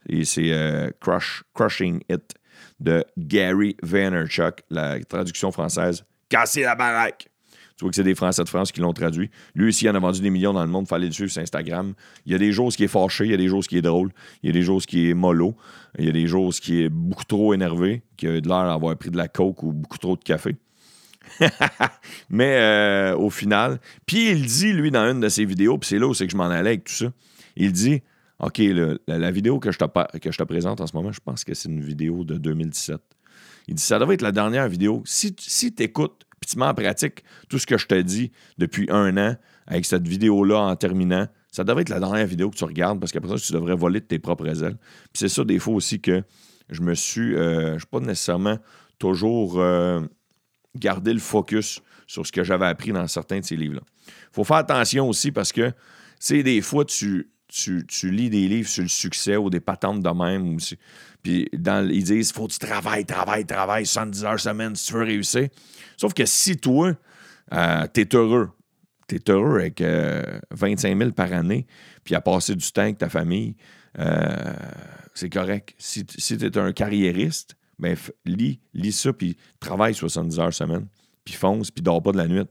Et 0.07 0.25
c'est 0.25 0.51
euh, 0.51 0.91
Crush, 0.99 1.43
Crushing 1.55 2.01
It 2.09 2.35
de 2.79 3.03
Gary 3.17 3.75
Vaynerchuk, 3.83 4.63
la 4.69 4.99
traduction 5.03 5.51
française 5.51 6.03
Casser 6.29 6.63
la 6.63 6.75
baraque. 6.75 7.29
Tu 7.77 7.83
vois 7.83 7.91
que 7.91 7.95
c'est 7.95 8.03
des 8.03 8.15
Français 8.15 8.43
de 8.43 8.49
France 8.49 8.71
qui 8.71 8.81
l'ont 8.81 8.91
traduit. 8.91 9.29
Lui 9.53 9.69
aussi, 9.69 9.85
il 9.85 9.89
en 9.91 9.95
a 9.95 9.99
vendu 9.99 10.19
des 10.19 10.31
millions 10.31 10.51
dans 10.51 10.63
le 10.63 10.69
monde. 10.69 10.87
Fallait 10.87 11.05
le 11.05 11.11
suivre 11.11 11.31
sur 11.31 11.43
Instagram. 11.43 11.93
Il 12.25 12.31
y 12.31 12.35
a 12.35 12.39
des 12.39 12.51
jours 12.51 12.71
qui 12.71 12.83
est 12.83 12.87
fâché, 12.87 13.25
il 13.25 13.31
y 13.31 13.35
a 13.35 13.37
des 13.37 13.47
jours 13.47 13.63
qui 13.63 13.77
est 13.77 13.83
drôle, 13.83 14.11
il 14.41 14.47
y 14.47 14.49
a 14.49 14.53
des 14.53 14.63
jours 14.63 14.81
qui 14.81 15.11
est 15.11 15.13
mollo, 15.13 15.55
il 15.99 16.05
y 16.05 16.09
a 16.09 16.11
des 16.11 16.25
jours 16.25 16.51
qui 16.53 16.81
est 16.81 16.89
beaucoup 16.89 17.23
trop 17.23 17.53
énervé, 17.53 18.01
qui 18.17 18.25
a 18.25 18.41
de 18.41 18.47
l'air 18.47 18.63
d'avoir 18.65 18.97
pris 18.97 19.11
de 19.11 19.17
la 19.17 19.27
coke 19.27 19.61
ou 19.61 19.73
beaucoup 19.73 19.99
trop 19.99 20.15
de 20.15 20.23
café. 20.23 20.55
Mais 22.31 22.57
euh, 22.57 23.15
au 23.15 23.29
final, 23.29 23.79
puis 24.07 24.31
il 24.31 24.45
dit, 24.47 24.73
lui, 24.73 24.89
dans 24.89 25.11
une 25.11 25.19
de 25.19 25.29
ses 25.29 25.45
vidéos, 25.45 25.77
puis 25.77 25.89
c'est 25.89 25.99
là 25.99 26.07
où 26.07 26.15
c'est 26.15 26.25
que 26.25 26.31
je 26.31 26.37
m'en 26.37 26.45
allais 26.45 26.69
avec 26.69 26.85
tout 26.85 26.93
ça, 26.93 27.11
il 27.55 27.71
dit, 27.73 28.01
OK, 28.39 28.61
la, 29.07 29.31
vidéo 29.31 29.59
que 29.59 29.71
je, 29.71 29.77
te, 29.79 30.43
présente 30.43 30.81
en 30.81 30.87
ce 30.87 30.95
moment, 30.95 31.11
je 31.11 31.19
pense 31.19 31.43
que 31.43 31.53
c'est 31.53 31.69
une 31.69 31.81
vidéo 31.81 32.23
de 32.23 32.37
2017. 32.37 33.01
Il 33.67 33.75
dit, 33.75 33.83
ça 33.83 33.99
devrait 33.99 34.15
être 34.15 34.21
la 34.21 34.31
dernière 34.31 34.67
vidéo. 34.69 35.01
Si, 35.05 35.35
si 35.39 35.73
tu 35.73 35.83
écoutes, 35.83 36.23
puis 36.39 36.51
tu 36.51 36.59
mets 36.59 36.65
en 36.65 36.73
pratique 36.73 37.23
tout 37.49 37.57
ce 37.57 37.65
que 37.65 37.77
je 37.77 37.87
te 37.87 37.99
dis 37.99 38.31
depuis 38.57 38.87
un 38.91 39.17
an, 39.17 39.35
avec 39.65 39.85
cette 39.85 40.07
vidéo-là 40.07 40.59
en 40.59 40.75
terminant, 40.75 41.27
ça 41.51 41.63
devrait 41.63 41.81
être 41.81 41.89
la 41.89 41.99
dernière 41.99 42.27
vidéo 42.27 42.49
que 42.51 42.55
tu 42.55 42.63
regardes, 42.63 42.99
parce 42.99 43.11
qu'après 43.11 43.37
ça, 43.37 43.43
tu 43.43 43.53
devrais 43.53 43.75
voler 43.75 43.99
de 43.99 44.05
tes 44.05 44.19
propres 44.19 44.63
ailes. 44.63 44.77
Puis 45.11 45.19
c'est 45.19 45.29
ça, 45.29 45.43
des 45.43 45.59
fois 45.59 45.73
aussi, 45.73 45.99
que 45.99 46.23
je 46.69 46.81
me 46.81 46.93
suis, 46.93 47.35
euh, 47.35 47.69
je 47.69 47.73
ne 47.73 47.79
suis 47.79 47.87
pas 47.87 47.99
nécessairement 47.99 48.59
toujours... 48.99 49.59
euh, 49.59 50.01
garder 50.77 51.13
le 51.13 51.19
focus 51.19 51.81
sur 52.05 52.25
ce 52.25 52.31
que 52.31 52.43
j'avais 52.43 52.65
appris 52.65 52.91
dans 52.91 53.05
certains 53.07 53.39
de 53.39 53.45
ces 53.45 53.55
livres-là. 53.55 53.81
Il 54.07 54.13
faut 54.31 54.43
faire 54.43 54.57
attention 54.57 55.09
aussi 55.09 55.31
parce 55.31 55.51
que, 55.51 55.69
tu 55.69 55.75
sais, 56.19 56.43
des 56.43 56.61
fois, 56.61 56.85
tu, 56.85 57.29
tu, 57.87 58.11
lis 58.11 58.29
des 58.29 58.47
livres 58.47 58.69
sur 58.69 58.83
le 58.83 58.89
succès 58.89 59.37
ou 59.37 59.49
des 59.49 59.59
patentes 59.59 60.01
de 60.01 60.09
même. 60.09 60.57
Puis 61.23 61.49
ils 61.51 62.03
disent 62.03 62.31
faut 62.31 62.47
que 62.47 62.53
tu 62.53 62.59
travailles, 62.59 63.05
travailles, 63.05 63.45
travailles 63.45 63.85
70 63.85 64.25
heures 64.25 64.39
semaine 64.39 64.75
si 64.75 64.87
tu 64.87 64.93
veux 64.93 65.03
réussir. 65.03 65.47
Sauf 65.97 66.13
que 66.13 66.25
si 66.25 66.57
toi, 66.57 66.93
euh, 67.53 67.87
tu 67.93 68.01
es 68.01 68.15
heureux, 68.15 68.51
tu 69.07 69.15
es 69.15 69.31
heureux 69.31 69.59
avec 69.59 69.81
euh, 69.81 70.39
25 70.51 70.97
000 70.97 71.11
par 71.11 71.33
année, 71.33 71.65
puis 72.03 72.15
à 72.15 72.21
passer 72.21 72.55
du 72.55 72.71
temps 72.71 72.83
avec 72.83 72.97
ta 72.97 73.09
famille, 73.09 73.55
euh, 73.99 74.53
c'est 75.13 75.29
correct. 75.29 75.73
Si, 75.77 76.05
tu 76.05 76.45
es 76.45 76.57
un 76.57 76.71
carriériste, 76.71 77.57
ben, 77.79 77.95
lis, 78.25 78.59
lis 78.73 78.91
ça, 78.91 79.13
puis 79.13 79.37
travaille 79.59 79.93
70 79.93 80.39
heures 80.39 80.53
semaine, 80.53 80.87
puis 81.23 81.33
fonce, 81.33 81.71
puis 81.71 81.81
dors 81.81 82.01
pas 82.01 82.11
de 82.11 82.17
la 82.17 82.27
nuit, 82.27 82.45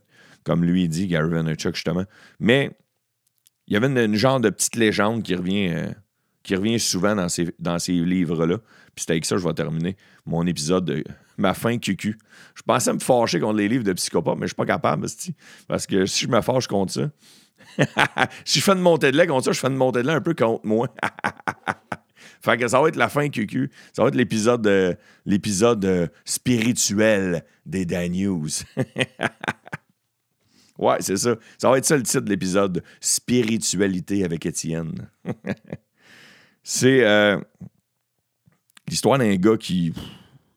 comme 0.45 0.65
lui 0.65 0.89
dit, 0.89 1.07
Gary 1.07 1.31
Vaynerchuk, 1.31 1.75
justement. 1.75 2.05
Mais 2.39 2.77
il 3.67 3.75
y 3.75 3.77
avait 3.77 3.87
une, 3.87 4.15
genre 4.15 4.41
de 4.41 4.51
petite 4.51 4.77
légende 4.77 5.23
qui 5.23 5.35
revient, 5.35 5.69
euh, 5.71 5.89
qui 6.43 6.55
revient 6.55 6.79
souvent 6.79 7.15
dans 7.15 7.29
ces, 7.29 7.55
dans 7.59 7.79
ces 7.79 7.93
livres-là. 7.93 8.59
Puis 8.95 9.05
c'est 9.07 9.11
avec 9.11 9.25
ça 9.25 9.35
que 9.37 9.43
je 9.43 9.47
vais 9.47 9.55
terminer 9.55 9.97
mon 10.25 10.47
épisode 10.47 10.85
de 10.85 11.05
ma 11.37 11.55
fin 11.55 11.77
QQ. 11.79 12.17
Je 12.55 12.63
pensais 12.63 12.93
me 12.93 12.99
fâcher 12.99 13.41
contre 13.41 13.59
les 13.59 13.69
livres 13.69 13.85
de 13.85 13.93
psychopathes, 13.93 14.37
mais 14.37 14.47
je 14.47 14.49
suis 14.49 14.57
pas 14.57 14.67
capable, 14.67 15.07
parce 15.69 15.87
que 15.87 16.07
si 16.07 16.25
je 16.25 16.31
me 16.31 16.41
fâche 16.41 16.67
contre 16.67 16.93
ça, 16.93 17.11
si 18.45 18.61
je 18.61 18.65
fais 18.65 18.73
une 18.73 18.81
montée 18.81 19.13
de 19.13 19.17
lait 19.17 19.27
contre 19.27 19.45
ça, 19.45 19.53
je 19.53 19.61
fais 19.61 19.69
une 19.69 19.77
montée 19.77 20.03
de 20.03 20.07
lait 20.07 20.15
un 20.15 20.21
peu 20.21 20.35
contre 20.35 20.65
moi. 20.65 20.89
fait 22.41 22.57
que 22.57 22.69
ça 22.69 22.81
va 22.81 22.89
être 22.89 22.97
la 22.97 23.09
fin 23.09 23.29
QQ. 23.29 23.71
Ça 23.93 24.03
va 24.03 24.09
être 24.09 24.15
l'épisode 24.15 24.67
euh, 24.67 24.95
l'épisode 25.25 25.85
euh, 25.85 26.07
spirituel 26.25 27.45
des 27.65 27.85
Dan 27.85 28.13
News. 28.13 28.49
ouais, 30.79 30.97
c'est 31.01 31.17
ça. 31.17 31.37
Ça 31.59 31.71
va 31.71 31.79
être 31.79 31.85
ça 31.85 31.97
le 31.97 32.03
titre 32.03 32.21
de 32.21 32.31
l'épisode 32.31 32.83
Spiritualité 33.01 34.25
avec 34.25 34.47
Étienne. 34.47 35.09
c'est 36.63 37.05
euh, 37.05 37.39
l'histoire 38.89 39.19
d'un 39.19 39.35
gars 39.37 39.57
qui. 39.57 39.93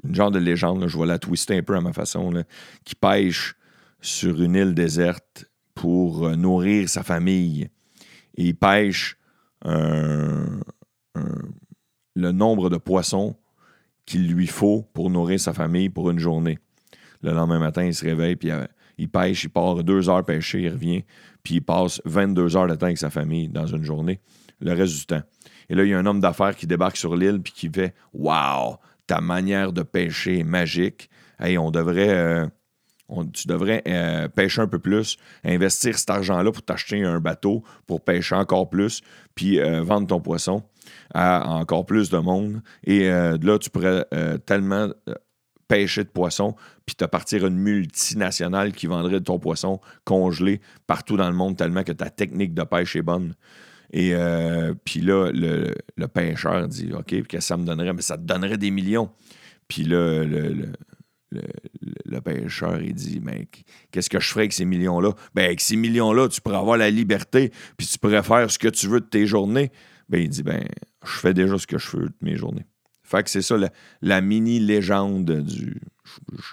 Une 0.06 0.16
genre 0.16 0.32
de 0.32 0.40
légende, 0.40 0.88
je 0.88 0.98
vais 0.98 1.06
la 1.06 1.20
twister 1.20 1.58
un 1.58 1.62
peu 1.64 1.76
à 1.76 1.82
ma 1.82 1.92
façon, 1.92 2.32
qui 2.86 2.96
pêche 2.96 3.56
sur 4.00 4.42
une 4.42 4.56
île 4.56 4.74
déserte 4.74 5.44
pour 5.76 6.26
euh, 6.26 6.36
nourrir 6.38 6.88
sa 6.88 7.04
famille. 7.04 7.70
Et 8.38 8.46
il 8.46 8.56
pêche 8.56 9.18
un- 9.66 10.62
le 12.16 12.32
nombre 12.32 12.70
de 12.70 12.78
poissons 12.78 13.36
qu'il 14.06 14.32
lui 14.32 14.48
faut 14.48 14.84
pour 14.94 15.10
nourrir 15.10 15.40
sa 15.40 15.54
famille 15.54 15.90
pour 15.90 16.10
une 16.10 16.20
journée. 16.20 16.60
Le 17.22 17.32
lendemain 17.34 17.60
matin, 17.60 17.84
il 17.84 17.94
se 17.94 18.06
réveille, 18.06 18.38
puis 18.38 18.52
euh, 18.52 18.66
il 19.00 19.10
pêche, 19.10 19.46
il 19.46 19.50
part 19.50 19.84
deux 19.84 20.10
heures 20.10 20.26
pêcher, 20.26 20.62
il 20.62 20.70
revient, 20.70 21.04
puis 21.42 21.56
il 21.56 21.62
passe 21.62 22.02
22 22.06 22.58
heures 22.58 22.68
de 22.68 22.76
temps 22.76 22.88
avec 22.88 22.98
sa 22.98 23.10
famille 23.10 23.48
dans 23.48 23.66
une 23.66 23.84
journée, 23.84 24.20
le 24.60 24.74
reste 24.74 24.96
du 24.96 25.06
temps. 25.06 25.22
Et 25.70 25.76
là, 25.76 25.86
il 25.86 25.90
y 25.90 25.94
a 25.94 25.98
un 25.98 26.06
homme 26.06 26.20
d'affaires 26.20 26.56
qui 26.56 26.68
débarque 26.68 26.98
sur 26.98 27.16
l'île, 27.16 27.42
puis 27.42 27.54
qui 27.54 27.70
fait 27.70 27.96
Waouh, 28.14 28.76
ta 29.08 29.22
manière 29.22 29.72
de 29.72 29.84
pêcher 29.84 30.40
est 30.40 30.44
magique. 30.44 31.10
Hey, 31.40 31.58
on 31.58 31.72
devrait. 31.72 32.10
euh, 32.10 32.48
tu 33.34 33.48
devrais 33.48 33.82
euh, 33.88 34.28
pêcher 34.28 34.62
un 34.62 34.68
peu 34.68 34.78
plus, 34.78 35.18
investir 35.44 35.98
cet 35.98 36.12
argent-là 36.12 36.52
pour 36.52 36.62
t'acheter 36.62 37.04
un 37.04 37.20
bateau, 37.20 37.64
pour 37.88 38.04
pêcher 38.04 38.36
encore 38.36 38.70
plus, 38.70 39.02
puis 39.34 39.60
euh, 39.60 39.82
vendre 39.82 40.06
ton 40.06 40.20
poisson 40.20 40.62
à 41.12 41.50
encore 41.56 41.88
plus 41.88 42.12
de 42.12 42.20
monde. 42.20 42.62
Et 42.84 43.10
là, 43.10 43.58
tu 43.60 43.70
pourrais 43.70 44.06
tellement 44.46 44.90
pêcher 45.70 46.04
de 46.04 46.10
poisson, 46.10 46.56
puis 46.86 46.96
te 46.96 47.06
partir 47.06 47.46
une 47.46 47.56
multinationale 47.56 48.74
qui 48.74 48.88
vendrait 48.88 49.22
ton 49.22 49.40
poisson 49.40 49.80
congelé 50.04 50.60
partout 50.88 51.16
dans 51.16 51.30
le 51.30 51.36
monde 51.36 51.56
tellement 51.56 51.84
que 51.84 51.94
ta 51.94 52.10
technique 52.10 52.54
de 52.54 52.64
pêche 52.64 52.98
est 52.98 53.02
bonne. 53.02 53.36
Et 53.94 54.14
euh, 54.14 54.74
puis 54.84 55.00
là, 55.00 55.32
le, 55.32 56.08
pêcheur 56.08 56.68
dit 56.68 56.92
OK, 56.94 57.06
qu'est-ce 57.06 57.24
que 57.28 57.40
ça 57.40 57.56
me 57.56 57.66
donnerait? 57.66 57.94
Mais 57.94 58.02
ça 58.02 58.18
te 58.18 58.24
donnerait 58.24 58.58
des 58.58 58.72
millions. 58.72 59.10
Puis 59.68 59.84
là, 59.84 60.24
le, 60.24 60.50
le, 61.32 61.42
le, 62.06 62.22
pêcheur, 62.22 62.82
il 62.82 62.94
dit 62.94 63.20
Mais 63.24 63.48
qu'est-ce 63.92 64.10
que 64.10 64.20
je 64.20 64.28
ferais 64.28 64.42
avec 64.42 64.54
ces 64.54 64.66
millions-là? 64.66 65.14
Ben, 65.36 65.46
avec 65.46 65.62
ces 65.62 65.76
millions-là, 65.76 66.28
tu 66.28 66.42
pourrais 66.42 66.58
avoir 66.58 66.78
la 66.78 66.90
liberté, 66.90 67.52
puis 67.78 67.88
tu 67.88 67.98
pourrais 68.00 68.24
faire 68.24 68.50
ce 68.50 68.58
que 68.60 68.68
tu 68.68 68.88
veux 68.88 69.02
de 69.02 69.06
tes 69.06 69.28
journées. 69.28 69.72
Ben, 70.08 70.22
il 70.22 70.30
dit 70.30 70.44
Ben, 70.44 70.64
je 71.04 71.12
fais 71.12 71.34
déjà 71.34 71.58
ce 71.58 71.68
que 71.68 71.78
je 71.78 71.98
veux 71.98 72.10
de 72.10 72.16
mes 72.22 72.36
journées. 72.36 72.66
Fait 73.10 73.24
que 73.24 73.30
c'est 73.32 73.41
ça, 73.41 73.56
la, 74.02 74.22
mini-légende 74.22 75.41
du. 75.41 75.82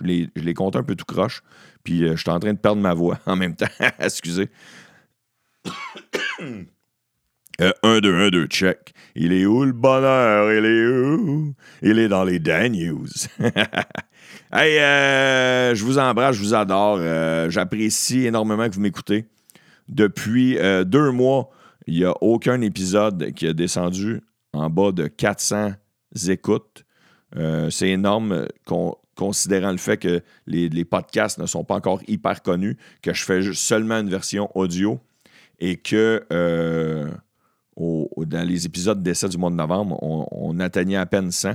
Je, 0.01 0.27
je 0.35 0.42
l'ai 0.42 0.55
compté 0.55 0.79
un 0.79 0.83
peu 0.83 0.97
tout 0.97 1.05
croche, 1.05 1.42
puis 1.85 2.03
euh, 2.03 2.16
je 2.16 2.23
suis 2.23 2.31
en 2.31 2.40
train 2.40 2.55
de 2.55 2.59
perdre 2.59 2.81
ma 2.81 2.95
voix 2.95 3.19
en 3.27 3.37
même 3.37 3.55
temps. 3.55 3.66
Excusez. 3.99 4.49
Euh, 7.62 7.73
1, 7.83 8.01
2, 8.01 8.14
1, 8.14 8.29
2, 8.29 8.47
check. 8.49 8.92
Il 9.14 9.33
est 9.33 9.47
où 9.47 9.64
le 9.64 9.73
bonheur? 9.73 10.53
Il 10.53 10.66
est 10.66 10.87
où? 10.87 11.55
Il 11.81 11.99
est 11.99 12.09
dans 12.09 12.23
les 12.23 12.38
Dan 12.38 12.73
News. 12.73 13.09
hey, 14.53 14.79
euh, 14.79 15.75
je 15.75 15.83
vous 15.83 15.97
embrasse, 15.99 16.37
je 16.37 16.42
vous 16.42 16.53
adore. 16.53 16.99
Euh, 17.01 17.49
J'apprécie 17.49 18.27
énormément 18.27 18.69
que 18.69 18.75
vous 18.75 18.83
m'écoutez. 18.83 19.25
Depuis 19.88 20.59
deux 20.85 21.11
mois, 21.12 21.49
il 21.87 21.95
n'y 21.95 22.05
a 22.05 22.12
aucun 22.21 22.61
épisode 22.61 23.33
qui 23.33 23.47
a 23.47 23.55
descendu 23.55 24.21
en 24.53 24.69
bas 24.69 24.92
de 24.92 25.07
400 25.07 25.73
écoutes. 26.29 26.85
Euh, 27.37 27.71
C'est 27.71 27.88
énorme, 27.88 28.33
euh, 28.33 28.47
con- 28.64 28.97
considérant 29.14 29.71
le 29.71 29.79
fait 29.79 29.97
que 29.97 30.23
les, 30.47 30.85
podcasts 30.85 31.38
ne 31.38 31.47
sont 31.47 31.64
pas 31.64 31.75
encore 31.75 32.01
hyper 32.07 32.42
connus, 32.42 32.77
que 33.03 33.14
je 33.14 33.25
fais 33.25 33.40
seulement 33.55 33.99
une 33.99 34.11
version 34.11 34.51
audio 34.55 35.01
et 35.59 35.77
que 35.77 36.25
euh, 36.33 37.11
dans 37.79 38.47
les 38.47 38.66
épisodes 38.66 39.03
d'essai 39.03 39.29
du 39.29 39.38
mois 39.38 39.51
de 39.51 39.57
novembre, 39.57 39.99
on, 40.03 40.61
atteignait 40.61 40.97
à 40.97 41.07
peine 41.07 41.31
100. 41.31 41.55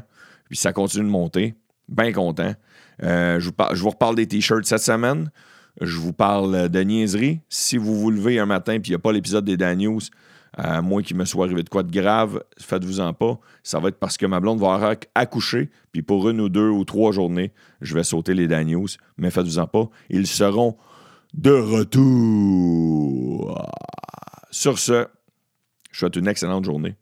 Puis 0.49 0.57
ça 0.57 0.73
continue 0.73 1.05
de 1.05 1.09
monter. 1.09 1.55
Bien 1.87 2.11
content. 2.11 2.53
Je, 3.01 3.43
vous 3.43 3.51
par- 3.51 3.75
je 3.75 3.81
vous 3.81 3.89
reparle 3.89 4.15
des 4.15 4.27
t-shirts 4.27 4.65
cette 4.65 4.81
semaine. 4.81 5.31
Je 5.79 5.97
vous 5.97 6.13
parle 6.13 6.69
de 6.69 6.79
niaiserie. 6.81 7.41
Si 7.49 7.77
vous 7.77 7.99
vous 7.99 8.11
levez 8.11 8.39
un 8.39 8.45
matin 8.45 8.73
et 8.73 8.81
il 8.83 8.89
n'y 8.89 8.95
a 8.95 8.99
pas 8.99 9.11
l'épisode 9.11 9.45
des 9.45 9.57
Dan 9.57 9.77
News, 9.77 10.01
à 10.53 10.81
moins 10.81 11.01
qu'il 11.01 11.15
me 11.17 11.25
soit 11.25 11.45
arrivé 11.45 11.63
de 11.63 11.69
quoi 11.69 11.83
de 11.83 11.91
grave, 11.91 12.43
faites-vous-en 12.59 13.13
pas. 13.13 13.39
Ça 13.63 13.79
va 13.79 13.89
être 13.89 13.99
parce 13.99 14.17
que 14.17 14.25
ma 14.25 14.39
blonde 14.39 14.59
va 14.59 14.73
avoir 14.73 14.95
accouché, 15.15 15.69
puis 15.91 16.01
pour 16.01 16.29
une 16.29 16.41
ou 16.41 16.49
deux 16.49 16.69
ou 16.69 16.83
trois 16.83 17.11
journées, 17.11 17.53
je 17.81 17.93
vais 17.95 18.03
sauter 18.03 18.33
les 18.33 18.47
Dan 18.47 18.67
News. 18.67 18.89
Mais 19.17 19.31
faites-vous-en 19.31 19.67
pas. 19.67 19.89
Ils 20.09 20.27
seront 20.27 20.77
de 21.33 21.51
retour. 21.51 22.91
Sur 24.51 24.77
ce, 24.77 25.07
je 25.91 25.99
souhaite 25.99 26.15
une 26.17 26.27
excellente 26.27 26.65
journée. 26.65 26.95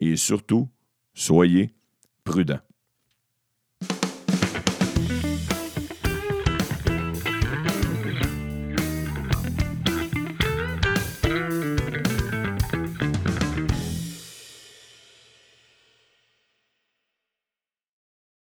Et 0.00 0.16
surtout, 0.16 0.68
soyez 1.12 1.74
prudents. 2.24 2.60